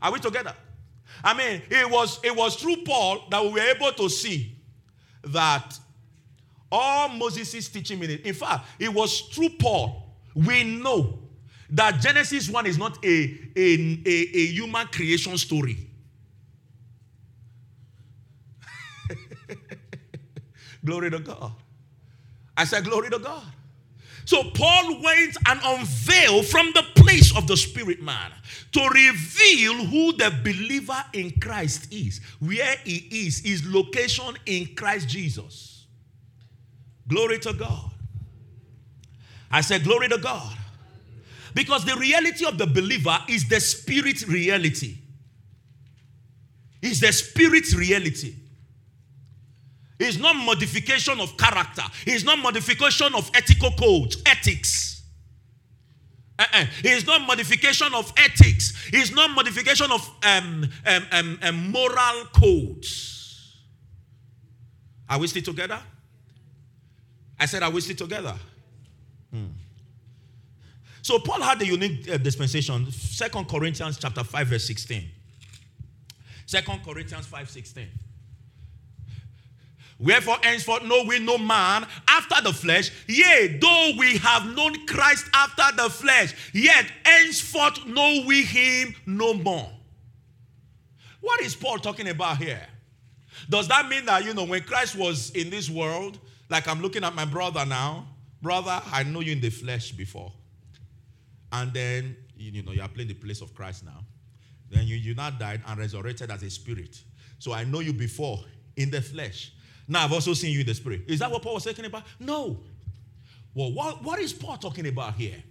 Are 0.00 0.12
we 0.12 0.20
together? 0.20 0.54
I 1.24 1.34
mean, 1.34 1.62
it 1.68 1.90
was 1.90 2.20
it 2.22 2.34
was 2.34 2.54
through 2.54 2.84
Paul 2.84 3.24
that 3.30 3.42
we 3.42 3.50
were 3.50 3.60
able 3.60 3.92
to 3.92 4.08
see 4.08 4.56
that 5.24 5.76
all 6.70 7.08
Moses' 7.08 7.68
teaching 7.68 7.98
ministry. 7.98 8.28
In 8.28 8.34
fact, 8.34 8.66
it 8.78 8.92
was 8.92 9.22
through 9.22 9.50
Paul 9.58 10.08
we 10.34 10.62
know 10.62 11.17
that 11.70 12.00
Genesis 12.00 12.48
1 12.48 12.66
is 12.66 12.78
not 12.78 13.04
a, 13.04 13.38
a, 13.56 14.02
a, 14.06 14.28
a 14.34 14.46
human 14.46 14.86
creation 14.88 15.36
story. 15.36 15.86
glory 20.84 21.10
to 21.10 21.18
God. 21.18 21.52
I 22.56 22.64
said, 22.64 22.84
Glory 22.84 23.10
to 23.10 23.18
God. 23.18 23.44
So 24.24 24.42
Paul 24.50 25.00
went 25.02 25.38
and 25.46 25.58
unveiled 25.64 26.44
from 26.46 26.70
the 26.74 26.84
place 26.96 27.34
of 27.34 27.46
the 27.46 27.56
spirit 27.56 28.02
man 28.02 28.30
to 28.72 28.80
reveal 28.88 29.86
who 29.86 30.12
the 30.12 30.30
believer 30.42 31.02
in 31.14 31.30
Christ 31.40 31.90
is, 31.90 32.20
where 32.38 32.76
he 32.84 33.26
is, 33.26 33.38
his 33.38 33.66
location 33.66 34.36
in 34.44 34.74
Christ 34.74 35.08
Jesus. 35.08 35.86
Glory 37.06 37.38
to 37.38 37.54
God. 37.54 37.90
I 39.50 39.62
said, 39.62 39.84
Glory 39.84 40.08
to 40.08 40.18
God. 40.18 40.54
Because 41.58 41.84
the 41.84 41.96
reality 41.96 42.46
of 42.46 42.56
the 42.56 42.68
believer 42.68 43.18
is 43.28 43.48
the 43.48 43.58
spirit 43.58 44.24
reality. 44.28 44.96
Is 46.80 47.00
the 47.00 47.12
spirit 47.12 47.74
reality. 47.76 48.36
It's 49.98 50.18
not 50.18 50.36
modification 50.36 51.18
of 51.18 51.36
character. 51.36 51.82
It's 52.06 52.22
not 52.22 52.38
modification 52.38 53.12
of 53.12 53.28
ethical 53.34 53.72
codes, 53.72 54.22
ethics. 54.24 55.02
Uh-uh. 56.38 56.66
It's 56.84 57.04
not 57.04 57.22
modification 57.26 57.92
of 57.92 58.12
ethics. 58.16 58.90
It's 58.92 59.10
not 59.10 59.32
modification 59.32 59.90
of 59.90 60.08
um, 60.22 60.64
um, 60.86 61.06
um, 61.10 61.38
um, 61.42 61.72
moral 61.72 62.26
codes. 62.32 63.56
Are 65.10 65.18
we 65.18 65.26
still 65.26 65.42
together? 65.42 65.80
I 67.40 67.46
said, 67.46 67.64
Are 67.64 67.70
we 67.72 67.80
still 67.80 67.96
together? 67.96 68.36
Hmm. 69.32 69.46
So 71.08 71.18
Paul 71.18 71.40
had 71.40 71.62
a 71.62 71.66
unique 71.66 72.06
uh, 72.06 72.18
dispensation. 72.18 72.92
Second 72.92 73.48
Corinthians 73.48 73.96
chapter 73.96 74.22
5 74.22 74.46
verse 74.46 74.66
16. 74.66 75.08
Second 76.44 76.84
Corinthians 76.84 77.24
5 77.24 77.48
16. 77.48 77.88
Wherefore, 79.98 80.36
henceforth, 80.42 80.82
know 80.84 81.04
we 81.04 81.18
no 81.18 81.38
man 81.38 81.86
after 82.06 82.42
the 82.42 82.52
flesh. 82.52 82.90
Yea, 83.06 83.58
though 83.58 83.92
we 83.98 84.18
have 84.18 84.54
known 84.54 84.86
Christ 84.86 85.24
after 85.32 85.74
the 85.82 85.88
flesh, 85.88 86.34
yet 86.52 86.84
henceforth 87.06 87.86
know 87.86 88.24
we 88.26 88.42
him 88.42 88.94
no 89.06 89.32
more. 89.32 89.70
What 91.22 91.40
is 91.40 91.56
Paul 91.56 91.78
talking 91.78 92.10
about 92.10 92.36
here? 92.36 92.66
Does 93.48 93.66
that 93.68 93.88
mean 93.88 94.04
that, 94.04 94.26
you 94.26 94.34
know, 94.34 94.44
when 94.44 94.62
Christ 94.62 94.94
was 94.94 95.30
in 95.30 95.48
this 95.48 95.70
world, 95.70 96.18
like 96.50 96.68
I'm 96.68 96.82
looking 96.82 97.02
at 97.02 97.14
my 97.14 97.24
brother 97.24 97.64
now, 97.64 98.08
brother, 98.42 98.82
I 98.92 99.04
know 99.04 99.20
you 99.20 99.32
in 99.32 99.40
the 99.40 99.48
flesh 99.48 99.92
before 99.92 100.34
and 101.52 101.72
then 101.72 102.16
you 102.36 102.62
know 102.62 102.72
you 102.72 102.82
are 102.82 102.88
playing 102.88 103.08
the 103.08 103.14
place 103.14 103.40
of 103.40 103.54
Christ 103.54 103.84
now. 103.84 104.04
Then 104.70 104.86
you, 104.86 104.96
you 104.96 105.14
now 105.14 105.30
died 105.30 105.62
and 105.66 105.78
resurrected 105.78 106.30
as 106.30 106.42
a 106.42 106.50
spirit. 106.50 107.00
So 107.38 107.52
I 107.52 107.64
know 107.64 107.80
you 107.80 107.92
before 107.92 108.40
in 108.76 108.90
the 108.90 109.00
flesh. 109.00 109.52
Now 109.86 110.04
I've 110.04 110.12
also 110.12 110.34
seen 110.34 110.52
you 110.52 110.60
in 110.60 110.66
the 110.66 110.74
spirit. 110.74 111.02
Is 111.06 111.20
that 111.20 111.30
what 111.30 111.42
Paul 111.42 111.54
was 111.54 111.64
talking 111.64 111.86
about? 111.86 112.02
No. 112.20 112.60
Well, 113.54 113.72
what, 113.72 114.04
what 114.04 114.18
is 114.20 114.32
Paul 114.32 114.58
talking 114.58 114.86
about 114.86 115.14
here? 115.14 115.42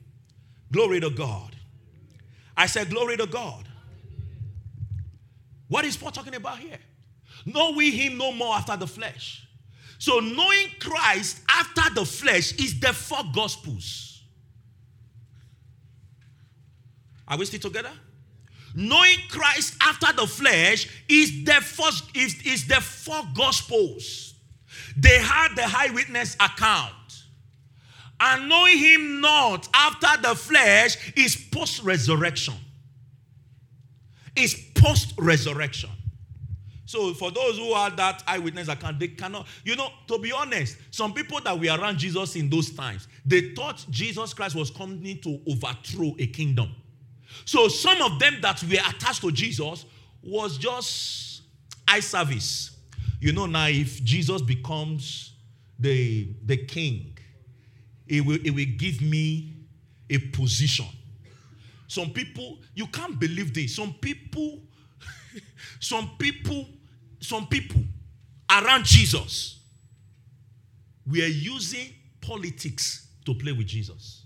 Glory 0.71 0.99
to 0.99 1.09
God. 1.09 1.55
I 2.55 2.67
said, 2.67 2.89
Glory 2.89 3.17
to 3.17 3.25
God. 3.25 3.67
What 5.67 5.83
is 5.83 5.97
Paul 5.97 6.11
talking 6.11 6.35
about 6.35 6.59
here? 6.59 6.79
Know 7.45 7.71
we 7.71 7.91
him 7.91 8.17
no 8.17 8.31
more 8.31 8.55
after 8.55 8.77
the 8.77 8.87
flesh. 8.87 9.47
So 9.99 10.19
knowing 10.19 10.67
Christ 10.79 11.41
after 11.49 11.93
the 11.93 12.05
flesh 12.05 12.53
is 12.53 12.79
the 12.79 12.93
four 12.93 13.23
gospels. 13.33 14.16
Are 17.27 17.37
we 17.37 17.45
still 17.45 17.59
together? 17.59 17.91
Knowing 18.75 19.17
Christ 19.29 19.75
after 19.81 20.13
the 20.13 20.27
flesh 20.27 20.87
is 21.09 21.43
the 21.43 21.53
first 21.53 22.15
is, 22.15 22.41
is 22.45 22.67
the 22.67 22.75
four 22.75 23.21
gospels. 23.35 24.35
They 24.95 25.17
had 25.19 25.55
the 25.55 25.67
high 25.67 25.91
witness 25.91 26.35
account. 26.35 26.93
And 28.19 28.49
knowing 28.49 28.77
him 28.77 29.21
not 29.21 29.67
after 29.73 30.21
the 30.21 30.35
flesh 30.35 31.13
is 31.15 31.35
post 31.35 31.83
resurrection. 31.83 32.55
Is 34.35 34.55
post 34.75 35.13
resurrection. 35.17 35.89
So 36.87 37.13
for 37.13 37.31
those 37.31 37.57
who 37.57 37.75
had 37.75 37.97
that 37.97 38.23
eyewitness 38.25 38.69
account, 38.69 38.97
they 38.97 39.09
cannot, 39.09 39.45
you 39.65 39.75
know, 39.75 39.89
to 40.07 40.19
be 40.19 40.31
honest, 40.31 40.77
some 40.89 41.13
people 41.13 41.41
that 41.41 41.59
were 41.59 41.67
around 41.67 41.97
Jesus 41.97 42.37
in 42.37 42.49
those 42.49 42.71
times, 42.71 43.09
they 43.25 43.53
thought 43.53 43.85
Jesus 43.89 44.33
Christ 44.33 44.55
was 44.55 44.71
coming 44.71 45.19
to 45.19 45.41
overthrow 45.49 46.15
a 46.17 46.27
kingdom. 46.27 46.73
So 47.45 47.67
some 47.67 48.01
of 48.01 48.19
them 48.19 48.37
that 48.41 48.61
were 48.63 48.75
attached 48.89 49.21
to 49.21 49.31
Jesus 49.31 49.85
was 50.23 50.57
just 50.57 51.41
eye 51.87 51.99
service. 51.99 52.71
You 53.19 53.33
know, 53.33 53.45
now 53.45 53.67
if 53.67 54.03
Jesus 54.03 54.41
becomes 54.41 55.33
the, 55.79 56.29
the 56.45 56.57
king, 56.57 57.17
it 58.07 58.25
will, 58.25 58.39
it 58.43 58.51
will 58.51 58.65
give 58.77 59.01
me 59.01 59.53
a 60.09 60.17
position. 60.17 60.85
Some 61.87 62.11
people, 62.11 62.59
you 62.75 62.87
can't 62.87 63.19
believe 63.19 63.53
this. 63.53 63.75
Some 63.75 63.93
people, 63.93 64.59
some 65.79 66.11
people, 66.17 66.67
some 67.19 67.47
people 67.47 67.81
around 68.49 68.85
Jesus 68.85 69.59
were 71.05 71.25
using 71.25 71.93
politics 72.21 73.07
to 73.25 73.33
play 73.33 73.51
with 73.51 73.67
Jesus. 73.67 74.23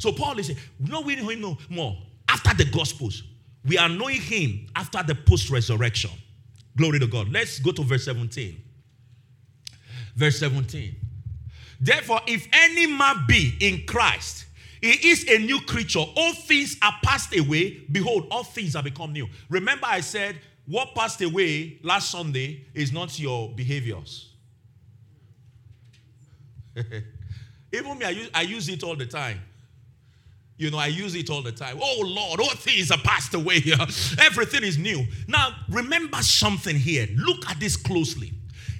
So 0.00 0.12
Paul 0.12 0.38
is 0.38 0.46
saying, 0.46 0.58
no, 0.78 1.02
we 1.02 1.14
know 1.14 1.28
him 1.28 1.42
no 1.42 1.58
more. 1.68 1.94
After 2.26 2.54
the 2.54 2.64
Gospels, 2.70 3.22
we 3.66 3.76
are 3.76 3.88
knowing 3.88 4.20
him 4.20 4.66
after 4.74 5.02
the 5.02 5.14
post 5.14 5.50
resurrection. 5.50 6.10
Glory 6.74 6.98
to 7.00 7.06
God. 7.06 7.30
Let's 7.30 7.58
go 7.58 7.70
to 7.72 7.82
verse 7.82 8.06
17. 8.06 8.62
Verse 10.16 10.38
17. 10.38 10.96
Therefore, 11.82 12.22
if 12.26 12.48
any 12.50 12.86
man 12.86 13.26
be 13.28 13.54
in 13.60 13.84
Christ, 13.86 14.46
he 14.80 15.10
is 15.10 15.28
a 15.28 15.38
new 15.38 15.60
creature. 15.60 15.98
All 16.16 16.32
things 16.32 16.78
are 16.80 16.94
passed 17.04 17.36
away. 17.36 17.82
Behold, 17.92 18.26
all 18.30 18.44
things 18.44 18.74
are 18.74 18.82
become 18.82 19.12
new. 19.12 19.28
Remember, 19.50 19.86
I 19.86 20.00
said, 20.00 20.36
what 20.66 20.94
passed 20.94 21.20
away 21.20 21.78
last 21.82 22.10
Sunday 22.10 22.64
is 22.72 22.90
not 22.90 23.18
your 23.18 23.50
behaviors. 23.50 24.32
Even 27.72 27.98
me, 27.98 28.06
I 28.06 28.10
use, 28.10 28.30
I 28.32 28.42
use 28.42 28.68
it 28.70 28.82
all 28.82 28.96
the 28.96 29.04
time. 29.04 29.40
You 30.60 30.70
know, 30.70 30.76
I 30.76 30.88
use 30.88 31.14
it 31.14 31.30
all 31.30 31.40
the 31.40 31.52
time. 31.52 31.78
Oh 31.80 32.02
Lord, 32.04 32.38
all 32.38 32.50
things 32.50 32.90
are 32.90 32.98
passed 32.98 33.32
away 33.32 33.60
here. 33.60 33.78
Everything 34.20 34.62
is 34.62 34.76
new. 34.76 35.06
Now, 35.26 35.56
remember 35.70 36.18
something 36.18 36.76
here. 36.76 37.08
Look 37.16 37.48
at 37.48 37.58
this 37.58 37.78
closely. 37.78 38.34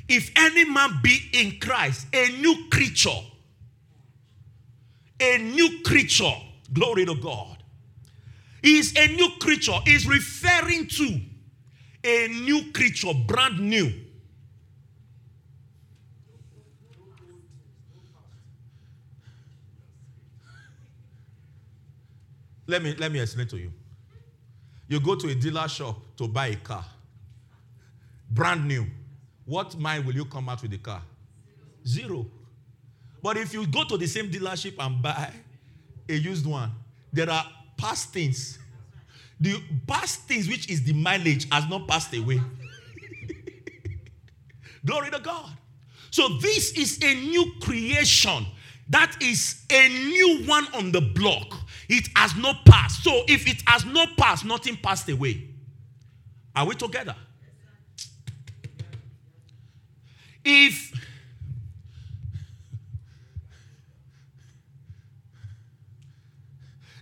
If 0.07 0.31
any 0.37 0.67
man 0.67 1.01
be 1.03 1.19
in 1.33 1.59
Christ, 1.59 2.07
a 2.13 2.29
new 2.39 2.69
creature, 2.71 3.19
a 5.21 5.39
new 5.39 5.83
creature, 5.83 6.35
glory 6.71 7.07
to 7.07 7.15
God, 7.15 7.57
is 8.63 8.93
a 8.95 9.07
new 9.15 9.31
creature, 9.41 9.79
is 9.87 10.07
referring 10.07 10.87
to 10.87 11.19
a 12.05 12.29
new 12.29 12.73
creature, 12.73 13.15
brand 13.27 13.59
new. 13.59 13.91
Let 22.71 22.83
me, 22.83 22.95
let 22.95 23.13
me 23.13 23.21
explain 23.21 23.49
to 23.49 23.59
you. 23.59 23.73
You 24.89 25.01
go 25.01 25.15
to 25.15 25.29
a 25.29 25.35
dealer 25.35 25.69
shop 25.69 25.97
to 26.17 26.27
buy 26.27 26.49
a 26.49 26.57
car, 26.57 26.85
brand 28.31 28.67
new 28.67 28.87
what 29.51 29.77
mile 29.77 30.05
will 30.05 30.15
you 30.15 30.25
come 30.27 30.49
out 30.49 30.63
with 30.63 30.71
the 30.71 30.79
car? 30.79 31.03
Zero. 31.85 32.25
But 33.21 33.37
if 33.37 33.53
you 33.53 33.67
go 33.67 33.83
to 33.83 33.97
the 33.97 34.07
same 34.07 34.31
dealership 34.31 34.75
and 34.79 35.03
buy 35.03 35.33
a 36.09 36.15
used 36.15 36.47
one, 36.47 36.71
there 37.13 37.29
are 37.29 37.45
past 37.77 38.13
things. 38.13 38.61
The 39.41 39.61
past 39.89 40.21
things, 40.29 40.47
which 40.47 40.71
is 40.71 40.85
the 40.85 40.93
mileage, 40.93 41.49
has 41.51 41.69
not 41.69 41.89
passed 41.89 42.15
away. 42.15 42.41
Glory 44.85 45.11
to 45.11 45.19
God. 45.19 45.51
So 46.13 46.29
this 46.41 46.71
is 46.79 47.03
a 47.03 47.15
new 47.15 47.55
creation. 47.61 48.47
That 48.89 49.17
is 49.21 49.65
a 49.69 49.89
new 49.89 50.45
one 50.47 50.69
on 50.75 50.93
the 50.93 51.01
block. 51.01 51.57
It 51.91 52.09
has 52.15 52.37
not 52.37 52.65
passed. 52.65 53.03
So 53.03 53.25
if 53.27 53.49
it 53.49 53.65
has 53.67 53.85
not 53.85 54.17
passed, 54.17 54.45
nothing 54.45 54.77
passed 54.77 55.09
away. 55.09 55.49
Are 56.55 56.65
we 56.65 56.77
together? 56.77 57.17
If 60.45 60.93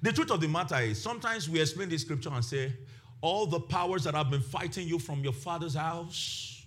the 0.00 0.10
truth 0.10 0.30
of 0.30 0.40
the 0.40 0.48
matter 0.48 0.78
is, 0.80 1.00
sometimes 1.00 1.50
we 1.50 1.60
explain 1.60 1.90
this 1.90 2.00
scripture 2.00 2.30
and 2.32 2.42
say, 2.42 2.72
all 3.20 3.44
the 3.46 3.60
powers 3.60 4.04
that 4.04 4.14
have 4.14 4.30
been 4.30 4.40
fighting 4.40 4.88
you 4.88 4.98
from 4.98 5.22
your 5.22 5.34
father's 5.34 5.74
house, 5.74 6.64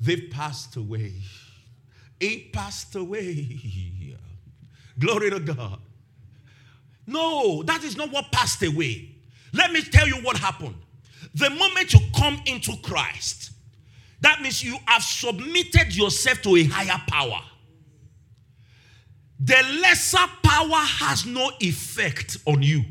they've 0.00 0.30
passed 0.30 0.76
away. 0.76 1.12
It 2.18 2.54
passed 2.54 2.94
away. 2.94 4.16
Glory 4.98 5.28
to 5.28 5.40
God. 5.40 5.78
No, 7.10 7.64
that 7.64 7.82
is 7.82 7.96
not 7.96 8.12
what 8.12 8.30
passed 8.30 8.62
away. 8.62 9.10
Let 9.52 9.72
me 9.72 9.82
tell 9.82 10.06
you 10.06 10.14
what 10.22 10.36
happened. 10.36 10.76
The 11.34 11.50
moment 11.50 11.92
you 11.92 11.98
come 12.16 12.40
into 12.46 12.72
Christ, 12.84 13.50
that 14.20 14.40
means 14.40 14.62
you 14.62 14.76
have 14.86 15.02
submitted 15.02 15.96
yourself 15.96 16.40
to 16.42 16.54
a 16.56 16.64
higher 16.64 17.02
power. 17.08 17.40
The 19.40 19.56
lesser 19.82 20.24
power 20.44 20.68
has 20.76 21.26
no 21.26 21.50
effect 21.60 22.36
on 22.46 22.62
you. 22.62 22.84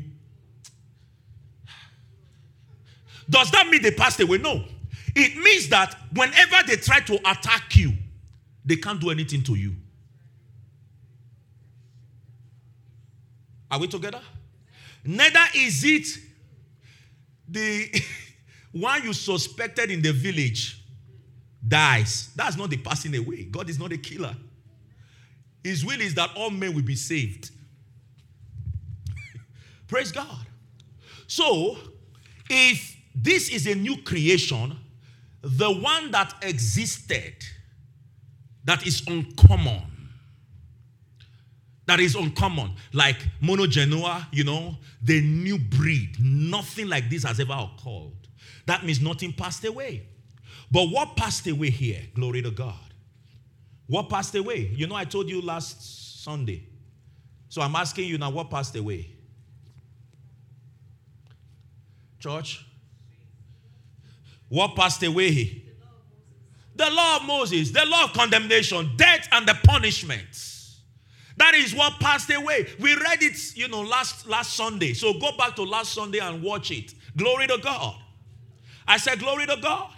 Does 3.30 3.50
that 3.52 3.68
mean 3.68 3.80
they 3.80 3.92
passed 3.92 4.20
away? 4.20 4.36
No. 4.36 4.64
It 5.16 5.36
means 5.42 5.68
that 5.70 5.96
whenever 6.12 6.56
they 6.66 6.76
try 6.76 7.00
to 7.00 7.14
attack 7.30 7.74
you, 7.76 7.92
they 8.66 8.76
can't 8.76 9.00
do 9.00 9.08
anything 9.10 9.42
to 9.44 9.54
you. 9.54 9.76
Are 13.70 13.78
we 13.78 13.86
together? 13.86 14.20
Neither 15.04 15.44
is 15.54 15.84
it 15.84 16.06
the 17.48 18.02
one 18.72 19.02
you 19.04 19.12
suspected 19.12 19.90
in 19.90 20.02
the 20.02 20.12
village 20.12 20.82
dies. 21.66 22.30
That's 22.34 22.56
not 22.56 22.70
the 22.70 22.76
passing 22.78 23.14
away. 23.16 23.44
God 23.44 23.68
is 23.68 23.78
not 23.78 23.92
a 23.92 23.98
killer. 23.98 24.34
His 25.62 25.84
will 25.84 26.00
is 26.00 26.14
that 26.14 26.30
all 26.36 26.50
men 26.50 26.74
will 26.74 26.82
be 26.82 26.96
saved. 26.96 27.50
Praise 29.88 30.10
God. 30.10 30.46
So, 31.26 31.76
if 32.48 32.96
this 33.14 33.50
is 33.50 33.66
a 33.66 33.74
new 33.74 34.02
creation, 34.02 34.76
the 35.42 35.70
one 35.70 36.10
that 36.10 36.34
existed, 36.42 37.34
that 38.64 38.86
is 38.86 39.02
uncommon, 39.06 39.82
that 41.90 41.98
is 41.98 42.14
uncommon, 42.14 42.70
like 42.92 43.18
monogenea, 43.42 44.24
you 44.30 44.44
know, 44.44 44.76
the 45.02 45.20
new 45.20 45.58
breed, 45.58 46.16
nothing 46.20 46.88
like 46.88 47.10
this 47.10 47.24
has 47.24 47.40
ever 47.40 47.52
occurred. 47.52 48.28
That 48.66 48.84
means 48.84 49.00
nothing 49.00 49.32
passed 49.32 49.64
away. 49.64 50.06
But 50.70 50.84
what 50.84 51.16
passed 51.16 51.48
away 51.48 51.70
here? 51.70 52.02
Glory 52.14 52.42
to 52.42 52.52
God. 52.52 52.94
What 53.88 54.08
passed 54.08 54.36
away? 54.36 54.70
You 54.72 54.86
know, 54.86 54.94
I 54.94 55.04
told 55.04 55.28
you 55.28 55.42
last 55.42 56.22
Sunday. 56.22 56.68
So 57.48 57.60
I'm 57.60 57.74
asking 57.74 58.04
you 58.04 58.18
now, 58.18 58.30
what 58.30 58.50
passed 58.50 58.76
away? 58.76 59.10
Church? 62.20 62.64
What 64.48 64.76
passed 64.76 65.02
away? 65.02 65.64
The 66.76 66.88
law 66.88 67.16
of 67.16 67.24
Moses, 67.24 67.72
the 67.72 67.84
law 67.84 68.04
of 68.04 68.12
condemnation, 68.12 68.92
death 68.96 69.26
and 69.32 69.44
the 69.44 69.58
punishments. 69.64 70.59
That 71.40 71.54
is 71.54 71.74
what 71.74 71.98
passed 72.00 72.30
away. 72.30 72.66
We 72.78 72.94
read 72.96 73.22
it, 73.22 73.56
you 73.56 73.66
know, 73.66 73.80
last 73.80 74.28
last 74.28 74.54
Sunday. 74.54 74.92
So 74.92 75.14
go 75.18 75.34
back 75.38 75.56
to 75.56 75.62
last 75.62 75.94
Sunday 75.94 76.18
and 76.18 76.42
watch 76.42 76.70
it. 76.70 76.92
Glory 77.16 77.46
to 77.46 77.56
God. 77.56 77.96
I 78.86 78.98
said, 78.98 79.20
Glory 79.20 79.46
to 79.46 79.56
God. 79.56 79.90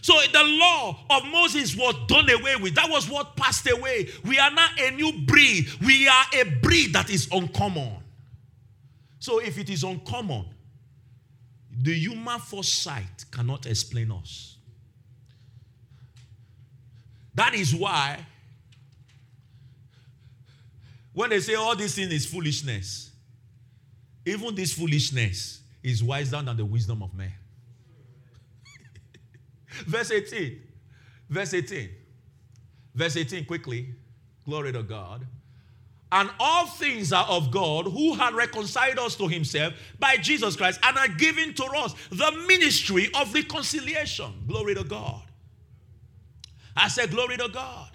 So 0.00 0.14
the 0.32 0.42
law 0.42 1.04
of 1.10 1.26
Moses 1.26 1.76
was 1.76 1.94
done 2.08 2.30
away 2.30 2.56
with. 2.56 2.74
That 2.76 2.88
was 2.88 3.10
what 3.10 3.36
passed 3.36 3.70
away. 3.70 4.08
We 4.24 4.38
are 4.38 4.50
now 4.50 4.68
a 4.78 4.90
new 4.92 5.12
breed. 5.26 5.68
We 5.84 6.08
are 6.08 6.24
a 6.32 6.44
breed 6.44 6.94
that 6.94 7.10
is 7.10 7.28
uncommon. 7.30 7.98
So 9.18 9.40
if 9.40 9.58
it 9.58 9.68
is 9.68 9.84
uncommon, 9.84 10.46
the 11.70 11.92
human 11.92 12.40
foresight 12.40 13.26
cannot 13.30 13.66
explain 13.66 14.10
us. 14.12 14.56
That 17.34 17.52
is 17.54 17.74
why 17.74 18.24
when 21.14 21.30
they 21.30 21.40
say 21.40 21.54
all 21.54 21.76
this 21.76 21.94
thing 21.94 22.10
is 22.10 22.26
foolishness, 22.26 23.12
even 24.26 24.54
this 24.54 24.72
foolishness 24.72 25.62
is 25.82 26.02
wiser 26.02 26.42
than 26.42 26.56
the 26.56 26.64
wisdom 26.64 27.02
of 27.02 27.14
man. 27.14 27.32
Verse 29.86 30.10
18. 30.10 30.60
Verse 31.28 31.54
18. 31.54 31.90
Verse 32.94 33.16
18, 33.16 33.44
quickly. 33.44 33.94
Glory 34.44 34.72
to 34.72 34.82
God. 34.82 35.26
And 36.12 36.30
all 36.38 36.66
things 36.66 37.12
are 37.12 37.26
of 37.26 37.50
God 37.50 37.86
who 37.86 38.14
had 38.14 38.34
reconciled 38.34 38.98
us 38.98 39.16
to 39.16 39.26
himself 39.26 39.74
by 39.98 40.16
Jesus 40.16 40.54
Christ 40.54 40.78
and 40.82 40.96
are 40.96 41.08
given 41.08 41.54
to 41.54 41.64
us 41.64 41.94
the 42.10 42.30
ministry 42.46 43.10
of 43.14 43.32
reconciliation. 43.34 44.32
Glory 44.46 44.74
to 44.74 44.84
God. 44.84 45.22
I 46.76 46.88
said, 46.88 47.10
Glory 47.10 47.36
to 47.36 47.48
God. 47.48 47.90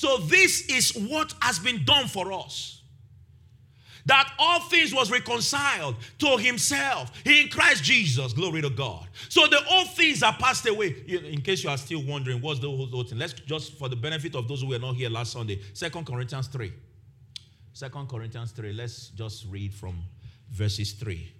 So, 0.00 0.16
this 0.16 0.62
is 0.70 0.96
what 0.96 1.34
has 1.42 1.58
been 1.58 1.84
done 1.84 2.08
for 2.08 2.32
us 2.32 2.80
that 4.06 4.32
all 4.38 4.60
things 4.60 4.94
was 4.94 5.10
reconciled 5.10 5.94
to 6.18 6.38
himself 6.38 7.12
in 7.26 7.50
Christ 7.50 7.84
Jesus. 7.84 8.32
Glory 8.32 8.62
to 8.62 8.70
God. 8.70 9.06
So 9.28 9.46
the 9.46 9.62
old 9.70 9.90
things 9.90 10.22
are 10.22 10.32
passed 10.32 10.66
away. 10.66 11.04
In 11.06 11.42
case 11.42 11.62
you 11.62 11.68
are 11.68 11.76
still 11.76 12.02
wondering, 12.02 12.40
what's 12.40 12.60
the 12.60 12.68
old 12.68 13.10
thing? 13.10 13.18
Let's 13.18 13.34
just, 13.34 13.74
for 13.74 13.90
the 13.90 13.96
benefit 13.96 14.34
of 14.36 14.48
those 14.48 14.62
who 14.62 14.68
were 14.68 14.78
not 14.78 14.94
here 14.94 15.10
last 15.10 15.32
Sunday, 15.32 15.60
Second 15.74 16.06
Corinthians 16.06 16.46
3. 16.46 16.72
Second 17.74 18.08
Corinthians 18.08 18.52
3. 18.52 18.72
Let's 18.72 19.08
just 19.08 19.44
read 19.50 19.74
from 19.74 20.02
verses 20.50 20.92
3. 20.92 21.30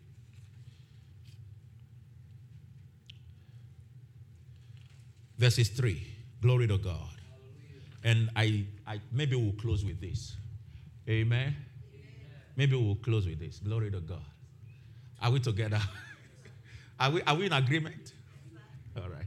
Verses 5.38 5.70
3. 5.70 6.06
Glory 6.42 6.66
to 6.66 6.76
God. 6.76 7.19
And 8.02 8.30
I, 8.34 8.64
I 8.86 9.00
maybe 9.12 9.36
we'll 9.36 9.52
close 9.52 9.84
with 9.84 10.00
this. 10.00 10.36
Amen. 11.08 11.54
Maybe 12.56 12.76
we'll 12.76 12.96
close 12.96 13.26
with 13.26 13.38
this. 13.38 13.58
Glory 13.58 13.90
to 13.90 14.00
God. 14.00 14.24
Are 15.20 15.30
we 15.30 15.40
together? 15.40 15.80
are, 17.00 17.10
we, 17.10 17.22
are 17.22 17.34
we 17.34 17.46
in 17.46 17.52
agreement? 17.52 18.12
All 18.96 19.08
right. 19.08 19.24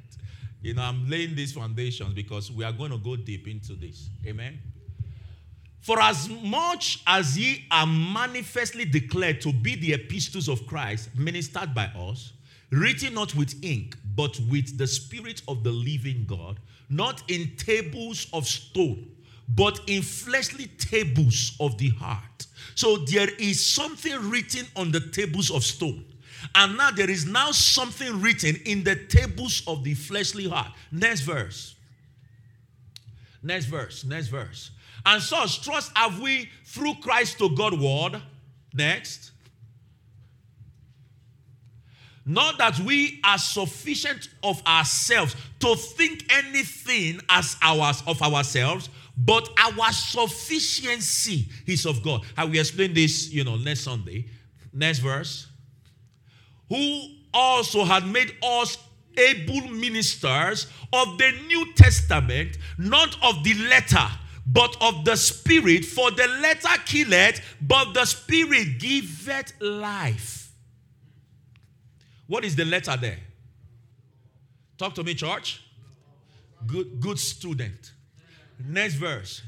You 0.62 0.74
know, 0.74 0.82
I'm 0.82 1.10
laying 1.10 1.36
these 1.36 1.52
foundations 1.52 2.14
because 2.14 2.52
we 2.52 2.64
are 2.64 2.72
going 2.72 2.92
to 2.92 2.98
go 2.98 3.16
deep 3.16 3.48
into 3.48 3.74
this. 3.74 4.10
Amen. 4.26 4.60
For 5.82 6.00
as 6.02 6.30
much 6.30 7.04
as 7.06 7.38
ye 7.38 7.66
are 7.70 7.86
manifestly 7.86 8.86
declared 8.86 9.42
to 9.42 9.52
be 9.52 9.76
the 9.76 9.94
epistles 9.94 10.48
of 10.48 10.66
Christ, 10.66 11.10
ministered 11.14 11.76
by 11.76 11.88
us, 11.88 12.32
written 12.72 13.16
not 13.16 13.36
with 13.36 13.62
ink, 13.64 13.98
but 14.16 14.40
with 14.50 14.78
the 14.78 14.88
Spirit 14.88 15.42
of 15.48 15.64
the 15.64 15.72
living 15.72 16.26
God, 16.28 16.60
not 16.90 17.24
in 17.30 17.56
tables 17.56 18.28
of 18.34 18.48
stone, 18.48 19.08
but 19.48 19.80
in 19.88 20.02
fleshly 20.02 20.68
tables 20.78 21.56
of 21.60 21.78
the 21.78 21.90
heart. 21.90 22.48
So 22.76 22.98
there 22.98 23.30
is 23.40 23.66
something 23.66 24.30
written 24.30 24.66
on 24.76 24.92
the 24.92 25.00
tables 25.00 25.52
of 25.52 25.64
stone. 25.64 26.06
And 26.56 26.78
now 26.78 26.92
there 26.92 27.10
is 27.10 27.26
now 27.26 27.52
something 27.52 28.22
written 28.22 28.56
in 28.66 28.84
the 28.84 28.96
tables 28.96 29.64
of 29.68 29.84
the 29.84 29.94
fleshly 29.94 30.48
heart. 30.48 30.72
Next 30.92 31.22
verse. 31.22 31.76
Next 33.42 33.66
verse. 33.66 34.04
Next 34.04 34.28
verse. 34.28 34.72
And 35.06 35.22
so 35.22 35.46
trust 35.62 35.92
have 35.96 36.20
we 36.20 36.50
through 36.66 36.96
Christ 36.96 37.38
to 37.40 37.50
God 37.56 37.80
word. 37.80 38.22
Next. 38.74 39.32
Not 42.26 42.58
that 42.58 42.80
we 42.80 43.20
are 43.24 43.38
sufficient 43.38 44.30
of 44.44 44.66
ourselves 44.66 45.36
to 45.60 45.76
think 45.76 46.26
anything 46.34 47.20
as 47.30 47.58
ours 47.62 48.02
of 48.08 48.22
ourselves, 48.22 48.90
but 49.18 49.50
our 49.58 49.92
sufficiency 49.92 51.48
is 51.68 51.86
of 51.86 52.02
God. 52.02 52.26
I 52.38 52.46
will 52.46 52.60
explain 52.60 52.94
this, 52.94 53.32
you 53.32 53.44
know, 53.44 53.58
next 53.58 53.82
Sunday. 53.82 54.26
Next 54.72 55.00
verse. 55.00 55.48
Who 56.70 57.08
also 57.34 57.84
had 57.84 58.08
made 58.08 58.34
us 58.42 58.78
able 59.18 59.70
ministers 59.70 60.68
of 60.92 61.18
the 61.18 61.32
New 61.48 61.74
Testament, 61.74 62.58
not 62.78 63.16
of 63.22 63.44
the 63.44 63.54
letter, 63.54 64.08
but 64.48 64.76
of 64.82 65.06
the 65.06 65.16
Spirit. 65.16 65.86
For 65.86 66.10
the 66.12 66.28
letter 66.42 66.82
killeth, 66.86 67.42
but 67.62 67.94
the 67.94 68.06
Spirit 68.06 68.80
giveth 68.80 69.54
life. 69.62 70.43
What 72.34 72.44
is 72.46 72.56
the 72.56 72.66
letter 72.66 72.98
there? 72.98 73.20
Talk 74.80 74.96
to 74.96 75.04
me, 75.04 75.14
church. 75.14 75.64
Good, 76.66 77.00
good 77.00 77.20
student. 77.20 77.92
Next 78.68 78.96
verse. 78.96 79.44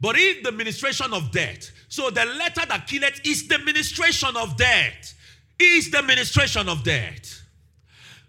But 0.00 0.16
if 0.16 0.42
the 0.42 0.50
ministration 0.50 1.12
of 1.12 1.30
death, 1.30 1.70
so 1.90 2.08
the 2.08 2.24
letter 2.24 2.62
that 2.66 2.86
killeth 2.86 3.20
is 3.22 3.46
the 3.48 3.58
ministration 3.58 4.34
of 4.34 4.56
death, 4.56 5.12
is 5.58 5.90
the 5.90 6.02
ministration 6.02 6.70
of 6.70 6.82
death. 6.82 7.42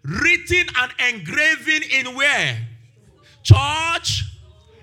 Written 0.04 0.68
and 0.76 0.92
engraving 1.14 1.90
in 1.90 2.14
where? 2.14 2.58
Church, 3.42 4.22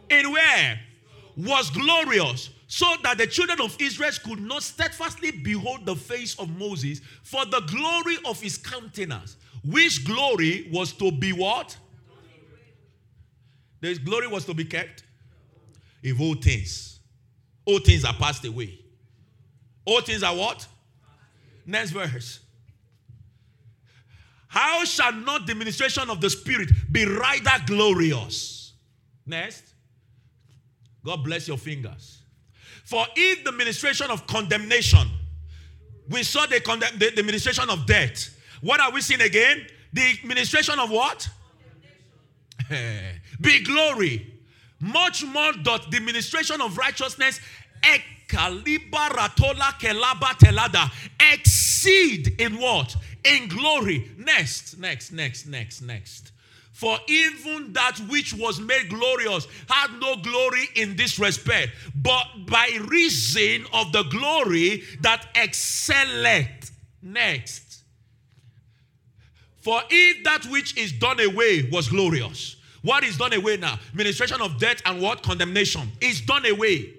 in 0.09 0.33
where? 0.33 0.81
Was 1.37 1.69
glorious, 1.69 2.49
so 2.73 2.87
that 3.03 3.19
the 3.19 3.27
children 3.27 3.61
of 3.61 3.77
Israel 3.79 4.11
could 4.25 4.41
not 4.41 4.63
steadfastly 4.63 5.31
behold 5.31 5.85
the 5.85 5.95
face 5.95 6.35
of 6.39 6.49
Moses 6.57 7.03
for 7.23 7.45
the 7.45 7.61
glory 7.67 8.17
of 8.25 8.41
his 8.41 8.57
countenance, 8.57 9.37
which 9.63 10.07
glory 10.07 10.71
was 10.73 10.95
to 10.95 11.13
be 11.13 11.35
what? 11.35 11.77
This 13.83 13.99
glory 13.99 14.27
was 14.27 14.47
to 14.47 14.55
be 14.55 14.65
kept. 14.65 15.03
If 16.03 16.19
all 16.19 16.35
things, 16.35 17.01
all 17.67 17.79
things 17.79 18.07
are 18.07 18.15
passed 18.15 18.47
away. 18.47 18.79
All 19.85 20.01
things 20.01 20.23
are 20.23 20.35
what? 20.35 20.67
Next 21.67 21.91
verse. 21.91 22.41
How 24.49 24.83
shall 24.87 25.13
not 25.13 25.47
the 25.47 25.55
ministration 25.55 26.09
of 26.09 26.23
the 26.23 26.31
Spirit 26.31 26.71
be 26.91 27.05
rather 27.05 27.63
glorious? 27.67 28.73
Next. 29.27 29.63
God 31.05 31.23
bless 31.23 31.47
your 31.47 31.59
fingers. 31.59 32.22
For 32.93 33.07
if 33.17 33.43
the 33.43 33.53
ministration 33.53 34.11
of 34.11 34.27
condemnation, 34.27 35.09
we 36.11 36.23
saw 36.25 36.45
the, 36.45 36.61
the, 36.99 37.13
the 37.17 37.23
ministration 37.23 37.71
of 37.71 37.87
death. 37.87 38.39
What 38.61 38.81
are 38.81 38.93
we 38.93 39.01
seeing 39.01 39.23
again? 39.23 39.67
The 39.95 40.19
ministration 40.25 40.79
of 40.79 40.91
what? 40.91 41.27
be 43.41 43.63
glory. 43.65 44.31
Much 44.79 45.25
more 45.25 45.53
doth 45.63 45.91
the 45.91 46.01
ministration 46.01 46.61
of 46.61 46.77
righteousness 46.77 47.41
exceed 51.33 52.39
in 52.39 52.59
what? 52.59 52.95
In 53.25 53.49
glory. 53.49 54.11
Next, 54.19 54.79
next, 54.79 55.13
next, 55.13 55.47
next, 55.47 55.81
next. 55.81 56.32
For 56.83 56.99
even 57.07 57.75
that 57.75 57.97
which 58.09 58.35
was 58.35 58.59
made 58.59 58.89
glorious 58.89 59.47
had 59.69 60.01
no 60.01 60.17
glory 60.17 60.69
in 60.75 60.97
this 60.97 61.17
respect, 61.17 61.71
but 61.95 62.25
by 62.47 62.77
reason 62.89 63.67
of 63.73 63.93
the 63.93 64.03
glory 64.11 64.83
that 65.01 65.29
excelleth. 65.37 66.73
Next. 67.01 67.85
For 69.61 69.81
if 69.91 70.25
that 70.25 70.45
which 70.47 70.77
is 70.77 70.91
done 70.91 71.21
away 71.21 71.69
was 71.71 71.87
glorious, 71.87 72.57
what 72.83 73.05
is 73.05 73.17
done 73.17 73.33
away 73.33 73.59
now? 73.59 73.79
Ministration 73.95 74.41
of 74.41 74.59
death 74.59 74.83
and 74.85 75.01
what? 75.01 75.23
Condemnation 75.23 75.89
is 76.01 76.21
done 76.23 76.45
away. 76.47 76.95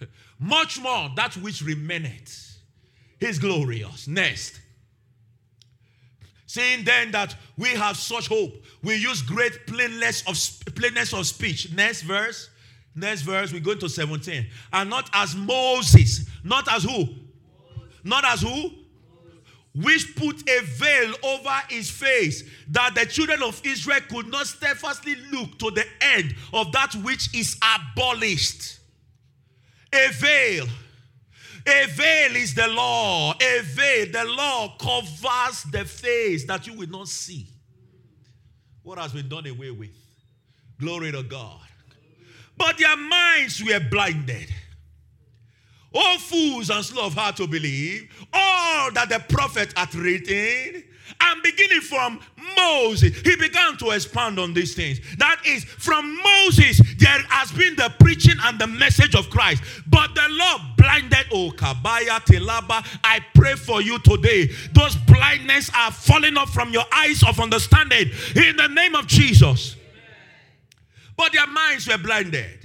Much 0.40 0.80
more 0.80 1.12
that 1.14 1.36
which 1.36 1.62
remaineth 1.62 2.58
is 3.20 3.38
glorious. 3.38 4.08
Next. 4.08 4.58
Saying 6.54 6.84
then 6.84 7.10
that 7.10 7.34
we 7.56 7.70
have 7.70 7.96
such 7.96 8.28
hope, 8.28 8.62
we 8.80 8.94
use 8.94 9.22
great 9.22 9.66
plainness 9.66 10.22
of 10.28 10.38
plainness 10.76 11.12
of 11.12 11.26
speech. 11.26 11.72
Next 11.72 12.02
verse. 12.02 12.48
Next 12.94 13.22
verse, 13.22 13.52
we 13.52 13.58
go 13.58 13.72
into 13.72 13.88
17. 13.88 14.46
And 14.72 14.88
not 14.88 15.10
as 15.12 15.34
Moses, 15.34 16.30
not 16.44 16.72
as 16.72 16.84
who? 16.84 17.08
Not 18.04 18.24
as 18.24 18.42
who? 18.42 18.70
which 19.74 20.14
put 20.14 20.48
a 20.48 20.60
veil 20.62 21.14
over 21.24 21.60
his 21.68 21.90
face, 21.90 22.44
that 22.68 22.94
the 22.94 23.04
children 23.04 23.42
of 23.42 23.60
Israel 23.64 23.98
could 24.08 24.28
not 24.28 24.46
steadfastly 24.46 25.16
look 25.32 25.58
to 25.58 25.72
the 25.72 25.84
end 26.00 26.36
of 26.52 26.70
that 26.70 26.94
which 27.02 27.34
is 27.34 27.58
abolished. 27.60 28.78
A 29.92 30.12
veil. 30.12 30.66
A 31.66 31.86
veil 31.86 32.36
is 32.36 32.54
the 32.54 32.68
law. 32.68 33.32
A 33.32 33.60
veil, 33.62 34.06
the 34.12 34.24
law 34.24 34.76
covers 34.78 35.62
the 35.70 35.84
face 35.84 36.44
that 36.46 36.66
you 36.66 36.74
will 36.74 36.90
not 36.90 37.08
see. 37.08 37.46
What 38.82 38.98
has 38.98 39.12
been 39.12 39.28
done 39.28 39.46
away 39.46 39.70
with? 39.70 39.96
Glory 40.78 41.12
to 41.12 41.22
God. 41.22 41.60
But 42.56 42.78
their 42.78 42.96
minds 42.96 43.62
were 43.64 43.80
blinded. 43.80 44.48
All 45.92 46.18
fools 46.18 46.70
and 46.70 46.84
slow 46.84 47.06
of 47.06 47.14
heart 47.14 47.36
to 47.36 47.46
believe 47.46 48.10
all 48.32 48.90
that 48.92 49.08
the 49.08 49.20
prophet 49.28 49.72
had 49.76 49.94
written. 49.94 50.84
And 51.20 51.42
beginning 51.42 51.80
from 51.82 52.20
Moses, 52.56 53.20
he 53.20 53.36
began 53.36 53.76
to 53.78 53.90
expand 53.90 54.38
on 54.38 54.54
these 54.54 54.74
things. 54.74 55.00
That 55.18 55.40
is, 55.46 55.64
from 55.64 56.18
Moses, 56.22 56.80
there 56.98 57.22
has 57.28 57.52
been 57.52 57.76
the 57.76 57.92
preaching 58.00 58.36
and 58.42 58.58
the 58.58 58.66
message 58.66 59.14
of 59.14 59.28
Christ. 59.30 59.62
But 59.86 60.14
the 60.14 60.26
Lord 60.30 60.62
blinded, 60.76 61.26
oh 61.32 61.50
Kabaya 61.50 62.20
Telaba. 62.24 62.86
I 63.02 63.20
pray 63.34 63.54
for 63.54 63.82
you 63.82 63.98
today. 63.98 64.50
Those 64.72 64.96
blindness 64.96 65.70
are 65.74 65.92
falling 65.92 66.36
off 66.36 66.52
from 66.52 66.70
your 66.72 66.84
eyes 66.92 67.22
of 67.22 67.38
understanding 67.38 68.10
in 68.34 68.56
the 68.56 68.68
name 68.68 68.94
of 68.94 69.06
Jesus. 69.06 69.76
But 71.16 71.32
their 71.32 71.46
minds 71.46 71.86
were 71.86 71.98
blinded. 71.98 72.60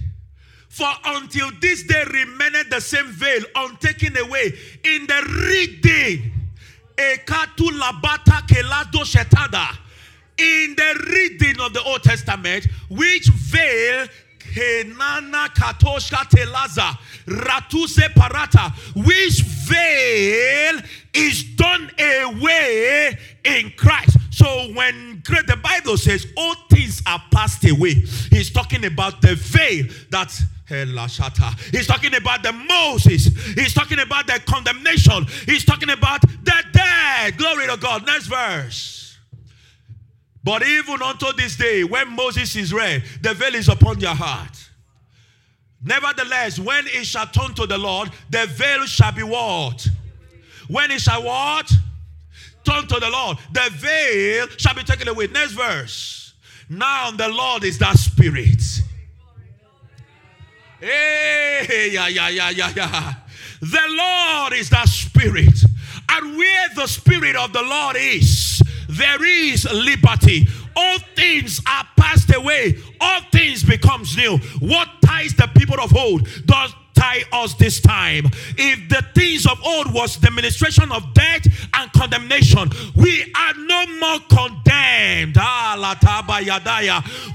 For 0.69 0.89
until 1.03 1.51
this 1.59 1.83
day 1.83 2.03
remained 2.05 2.69
the 2.69 2.79
same 2.79 3.07
veil 3.07 3.43
untaken 3.55 4.15
away 4.17 4.53
in 4.83 5.07
the 5.07 5.23
reading. 5.49 6.38
In 10.37 10.75
the 10.75 11.05
reading 11.09 11.59
of 11.61 11.73
the 11.73 11.81
Old 11.83 12.03
Testament, 12.03 12.67
which 12.89 13.27
veil 13.27 14.07
Kenana 14.37 15.47
Katoshka 15.49 16.23
Telaza 16.29 16.97
Ratuse 17.25 18.07
Parata, 18.13 18.71
which 18.95 19.41
veil 19.41 20.81
is 21.13 21.43
done 21.55 21.89
away 21.99 23.17
in 23.45 23.71
Christ. 23.77 24.18
So 24.31 24.71
when 24.73 25.23
the 25.25 25.59
Bible 25.61 25.97
says 25.97 26.27
all 26.37 26.55
things 26.69 27.01
are 27.07 27.21
passed 27.31 27.67
away, 27.69 27.93
he's 28.29 28.51
talking 28.51 28.85
about 28.85 29.21
the 29.21 29.35
veil 29.35 29.85
that 30.11 30.31
eh, 30.69 30.85
He's 31.71 31.87
talking 31.87 32.15
about 32.15 32.43
the 32.43 32.53
Moses. 32.53 33.25
He's 33.55 33.73
talking 33.73 33.99
about 33.99 34.27
the 34.27 34.39
condemnation. 34.45 35.25
He's 35.45 35.65
talking 35.65 35.89
about 35.89 36.21
the 36.21 36.63
dead. 36.71 37.37
Glory 37.37 37.67
to 37.67 37.77
God. 37.77 38.05
Next 38.05 38.27
verse. 38.27 39.17
But 40.43 40.65
even 40.65 41.01
unto 41.01 41.33
this 41.33 41.55
day, 41.57 41.83
when 41.83 42.15
Moses 42.15 42.55
is 42.55 42.73
read, 42.73 43.03
the 43.21 43.33
veil 43.33 43.55
is 43.55 43.67
upon 43.67 43.99
their 43.99 44.15
heart. 44.15 44.69
Nevertheless, 45.83 46.59
when 46.59 46.85
it 46.87 47.05
shall 47.05 47.27
turn 47.27 47.53
to 47.55 47.65
the 47.65 47.77
Lord, 47.77 48.09
the 48.29 48.45
veil 48.47 48.85
shall 48.85 49.11
be 49.11 49.23
what? 49.23 49.87
When 50.67 50.91
it 50.91 51.01
shall 51.01 51.23
what? 51.23 51.71
Turn 52.69 52.85
to 52.87 52.99
the 52.99 53.09
Lord, 53.09 53.37
the 53.51 53.67
veil 53.71 54.47
shall 54.57 54.75
be 54.75 54.83
taken 54.83 55.07
away. 55.07 55.25
Next 55.27 55.53
verse. 55.53 56.33
Now 56.69 57.09
the 57.09 57.27
Lord 57.27 57.63
is 57.63 57.79
that 57.79 57.97
spirit. 57.97 58.61
Hey, 60.79 61.89
yeah, 61.91 62.07
yeah, 62.07 62.29
yeah, 62.29 62.49
yeah, 62.51 62.71
yeah. 62.75 63.13
The 63.59 63.85
Lord 63.89 64.53
is 64.53 64.69
that 64.69 64.87
spirit. 64.87 65.63
And 66.11 66.37
where 66.37 66.67
the 66.75 66.85
spirit 66.85 67.35
of 67.35 67.53
the 67.53 67.63
Lord 67.63 67.95
is, 67.97 68.61
there 68.87 69.23
is 69.25 69.65
liberty. 69.71 70.47
All 70.75 70.99
things 71.15 71.59
are 71.67 71.87
passed 72.09 72.35
away. 72.35 72.75
All 72.99 73.21
things 73.31 73.63
becomes 73.63 74.17
new. 74.17 74.37
What 74.59 74.89
ties 75.05 75.33
the 75.33 75.47
people 75.55 75.79
of 75.79 75.95
old 75.95 76.27
does 76.45 76.73
tie 76.95 77.23
us 77.31 77.53
this 77.53 77.79
time. 77.79 78.25
If 78.57 78.89
the 78.89 79.03
things 79.13 79.45
of 79.45 79.59
old 79.63 79.93
was 79.93 80.17
the 80.17 80.31
ministration 80.31 80.91
of 80.91 81.13
death 81.13 81.45
and 81.73 81.91
condemnation, 81.93 82.69
we 82.95 83.31
are 83.35 83.53
no 83.57 83.85
more 83.99 84.19
condemned. 84.27 85.37
Ah, 85.37 85.75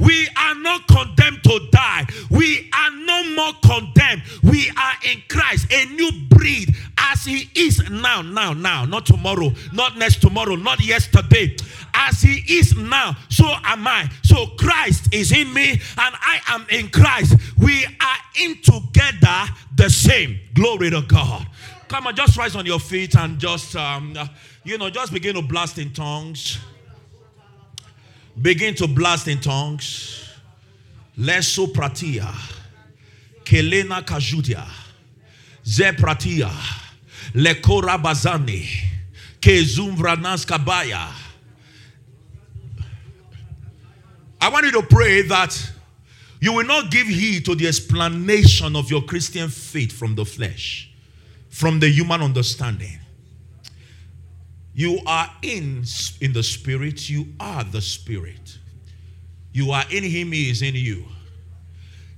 we 0.00 0.28
are 0.36 0.54
not 0.56 0.86
condemned 0.88 1.42
to 1.44 1.68
die. 1.70 2.06
We 2.30 2.70
are 2.74 2.90
no 2.90 3.24
more 3.36 3.52
condemned. 3.64 4.22
We 4.42 4.70
are 4.70 4.94
in 5.10 5.22
Christ, 5.28 5.72
a 5.72 5.84
new 5.86 6.10
breed 6.28 6.74
as 6.98 7.24
he 7.24 7.48
is 7.54 7.88
now, 7.90 8.22
now, 8.22 8.52
now, 8.52 8.84
not 8.84 9.06
tomorrow, 9.06 9.52
not 9.72 9.96
next 9.96 10.20
tomorrow, 10.20 10.56
not 10.56 10.84
yesterday. 10.84 11.56
As 11.94 12.20
he 12.22 12.42
is 12.58 12.76
now, 12.76 13.16
so 13.28 13.44
am 13.64 13.86
I. 13.86 14.10
So 14.22 14.46
Christ 14.64 15.12
is 15.12 15.30
in 15.30 15.52
me, 15.52 15.72
and 15.72 15.80
I 15.98 16.40
am 16.48 16.66
in 16.70 16.88
Christ. 16.88 17.36
We 17.58 17.84
are 17.84 18.16
in 18.40 18.62
together 18.62 19.52
the 19.76 19.90
same. 19.90 20.38
Glory 20.54 20.88
to 20.88 21.02
God. 21.02 21.46
Come 21.86 22.06
on, 22.06 22.16
just 22.16 22.38
rise 22.38 22.56
on 22.56 22.64
your 22.64 22.80
feet 22.80 23.14
and 23.14 23.38
just, 23.38 23.76
um, 23.76 24.16
you 24.64 24.78
know, 24.78 24.88
just 24.88 25.12
begin 25.12 25.34
to 25.34 25.42
blast 25.42 25.76
in 25.76 25.92
tongues. 25.92 26.58
Begin 28.40 28.74
to 28.76 28.88
blast 28.88 29.28
in 29.28 29.38
tongues. 29.38 30.30
Leso 31.18 31.70
pratia. 31.70 32.32
Kelena 33.44 34.02
kajudia. 34.02 34.66
Ze 35.62 35.92
pratia. 35.92 36.50
Lekora 37.34 38.02
bazani. 38.02 38.66
Kezumvranas 39.40 40.46
kabaya. 40.46 41.23
I 44.44 44.48
want 44.50 44.66
you 44.66 44.72
to 44.72 44.82
pray 44.82 45.22
that 45.22 45.72
you 46.38 46.52
will 46.52 46.66
not 46.66 46.90
give 46.90 47.06
heed 47.06 47.46
to 47.46 47.54
the 47.54 47.66
explanation 47.66 48.76
of 48.76 48.90
your 48.90 49.00
Christian 49.00 49.48
faith 49.48 49.90
from 49.90 50.16
the 50.16 50.26
flesh, 50.26 50.92
from 51.48 51.80
the 51.80 51.88
human 51.88 52.20
understanding. 52.20 52.98
You 54.74 55.00
are 55.06 55.30
in, 55.40 55.84
in 56.20 56.34
the 56.34 56.42
spirit, 56.42 57.08
you 57.08 57.28
are 57.40 57.64
the 57.64 57.80
spirit. 57.80 58.58
You 59.54 59.70
are 59.70 59.84
in 59.90 60.04
him, 60.04 60.32
he 60.32 60.50
is 60.50 60.60
in 60.60 60.74
you. 60.74 61.06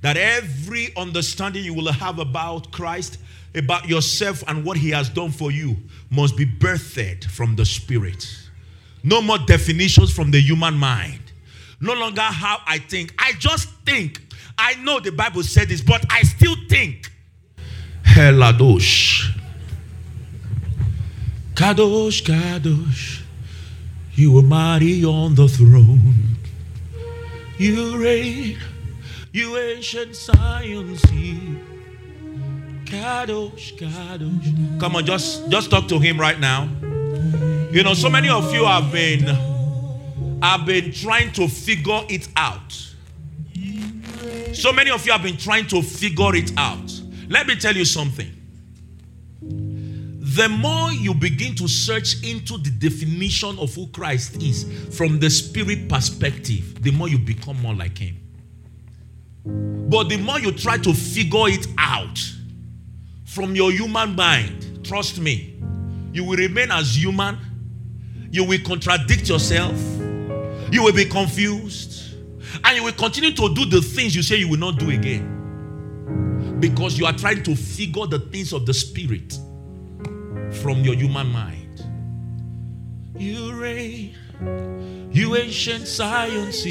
That 0.00 0.16
every 0.16 0.88
understanding 0.96 1.62
you 1.62 1.74
will 1.74 1.92
have 1.92 2.18
about 2.18 2.72
Christ, 2.72 3.18
about 3.54 3.88
yourself, 3.88 4.42
and 4.48 4.64
what 4.64 4.76
he 4.76 4.90
has 4.90 5.08
done 5.08 5.30
for 5.30 5.52
you 5.52 5.76
must 6.10 6.36
be 6.36 6.44
birthed 6.44 7.26
from 7.26 7.54
the 7.54 7.64
spirit. 7.64 8.26
No 9.04 9.22
more 9.22 9.38
definitions 9.38 10.12
from 10.12 10.32
the 10.32 10.40
human 10.40 10.76
mind 10.76 11.25
no 11.80 11.94
longer 11.94 12.22
how 12.22 12.60
I 12.66 12.78
think. 12.78 13.14
I 13.18 13.32
just 13.32 13.68
think. 13.84 14.22
I 14.58 14.74
know 14.76 15.00
the 15.00 15.12
Bible 15.12 15.42
said 15.42 15.68
this, 15.68 15.82
but 15.82 16.04
I 16.10 16.22
still 16.22 16.56
think. 16.68 17.10
Heladosh. 18.02 19.30
Kadosh, 21.54 22.22
Kadosh. 22.22 23.22
You 24.14 24.38
are 24.38 24.42
mighty 24.42 25.04
on 25.04 25.34
the 25.34 25.48
throne. 25.48 26.36
You 27.58 27.98
reign. 27.98 28.58
You 29.32 29.56
ancient 29.58 30.16
science. 30.16 31.02
Kadosh, 32.86 33.76
Kadosh. 33.76 34.80
Come 34.80 34.96
on, 34.96 35.04
just, 35.04 35.50
just 35.50 35.70
talk 35.70 35.88
to 35.88 35.98
him 35.98 36.18
right 36.18 36.40
now. 36.40 36.68
You 37.70 37.82
know, 37.82 37.92
so 37.94 38.08
many 38.08 38.30
of 38.30 38.54
you 38.54 38.64
have 38.64 38.90
been 38.90 39.26
have 40.42 40.66
been 40.66 40.92
trying 40.92 41.32
to 41.32 41.48
figure 41.48 42.00
it 42.08 42.28
out. 42.36 42.72
So 44.52 44.72
many 44.72 44.90
of 44.90 45.04
you 45.06 45.12
have 45.12 45.22
been 45.22 45.36
trying 45.36 45.66
to 45.68 45.82
figure 45.82 46.34
it 46.34 46.52
out. 46.56 47.00
Let 47.28 47.46
me 47.46 47.56
tell 47.56 47.74
you 47.74 47.84
something. 47.84 48.32
The 49.40 50.48
more 50.48 50.92
you 50.92 51.14
begin 51.14 51.54
to 51.56 51.68
search 51.68 52.22
into 52.22 52.58
the 52.58 52.70
definition 52.70 53.58
of 53.58 53.74
who 53.74 53.86
Christ 53.88 54.42
is 54.42 54.64
from 54.96 55.18
the 55.18 55.30
spirit 55.30 55.88
perspective, 55.88 56.82
the 56.82 56.90
more 56.90 57.08
you 57.08 57.18
become 57.18 57.60
more 57.62 57.74
like 57.74 57.98
Him. 57.98 58.16
But 59.88 60.08
the 60.08 60.18
more 60.18 60.40
you 60.40 60.52
try 60.52 60.78
to 60.78 60.92
figure 60.92 61.48
it 61.48 61.66
out 61.78 62.18
from 63.24 63.54
your 63.54 63.70
human 63.70 64.14
mind, 64.14 64.84
trust 64.84 65.20
me, 65.20 65.62
you 66.12 66.24
will 66.24 66.36
remain 66.36 66.70
as 66.70 66.96
human. 66.96 67.38
You 68.30 68.44
will 68.44 68.60
contradict 68.64 69.28
yourself 69.28 69.78
you 70.70 70.82
will 70.82 70.92
be 70.92 71.04
confused. 71.04 72.14
And 72.64 72.76
you 72.76 72.84
will 72.84 72.92
continue 72.92 73.32
to 73.32 73.54
do 73.54 73.64
the 73.66 73.80
things 73.80 74.16
you 74.16 74.22
say 74.22 74.36
you 74.36 74.48
will 74.48 74.58
not 74.58 74.78
do 74.78 74.90
again. 74.90 76.56
Because 76.60 76.98
you 76.98 77.06
are 77.06 77.12
trying 77.12 77.42
to 77.44 77.54
figure 77.54 78.06
the 78.06 78.18
things 78.18 78.52
of 78.52 78.66
the 78.66 78.74
spirit 78.74 79.38
from 80.62 80.80
your 80.82 80.94
human 80.94 81.28
mind. 81.28 81.84
You 83.16 83.54
reign, 83.54 84.14
you 85.12 85.36
ancient 85.36 85.86
science. 85.86 86.64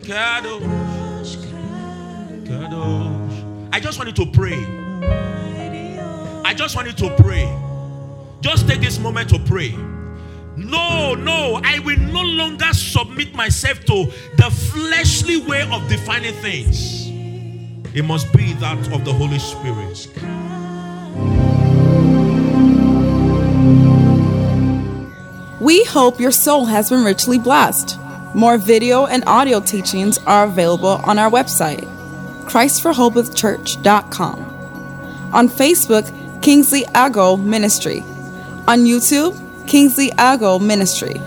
Kadosh, 0.00 1.36
Kadosh. 2.44 3.68
I 3.72 3.80
just 3.80 3.98
wanted 3.98 4.16
to 4.16 4.26
pray. 4.26 4.64
I 6.44 6.54
just 6.54 6.74
wanted 6.76 6.96
to 6.98 7.14
pray. 7.16 7.48
just 8.40 8.68
take 8.68 8.80
this 8.80 8.98
moment 8.98 9.30
to 9.30 9.38
pray. 9.38 9.74
No, 10.60 11.14
no, 11.14 11.60
I 11.64 11.78
will 11.78 11.98
no 11.98 12.20
longer 12.22 12.72
submit 12.74 13.34
myself 13.34 13.80
to 13.86 14.12
the 14.36 14.50
fleshly 14.50 15.38
way 15.38 15.62
of 15.62 15.88
defining 15.88 16.34
things. 16.34 17.08
It 17.94 18.04
must 18.04 18.30
be 18.32 18.52
that 18.54 18.78
of 18.92 19.04
the 19.04 19.12
Holy 19.12 19.38
Spirit. 19.38 20.06
We 25.60 25.82
hope 25.84 26.20
your 26.20 26.30
soul 26.30 26.66
has 26.66 26.90
been 26.90 27.04
richly 27.04 27.38
blessed. 27.38 27.98
More 28.34 28.58
video 28.58 29.06
and 29.06 29.24
audio 29.26 29.60
teachings 29.60 30.18
are 30.18 30.44
available 30.44 31.00
on 31.04 31.18
our 31.18 31.30
website, 31.30 31.84
ChristforHopeWithChurch.com. 32.44 34.40
On 35.32 35.48
Facebook, 35.48 36.42
Kingsley 36.42 36.84
Ago 36.94 37.36
Ministry. 37.38 38.00
On 38.68 38.84
YouTube, 38.84 39.34
Kingsley 39.70 40.10
Ago 40.18 40.58
Ministry. 40.58 41.22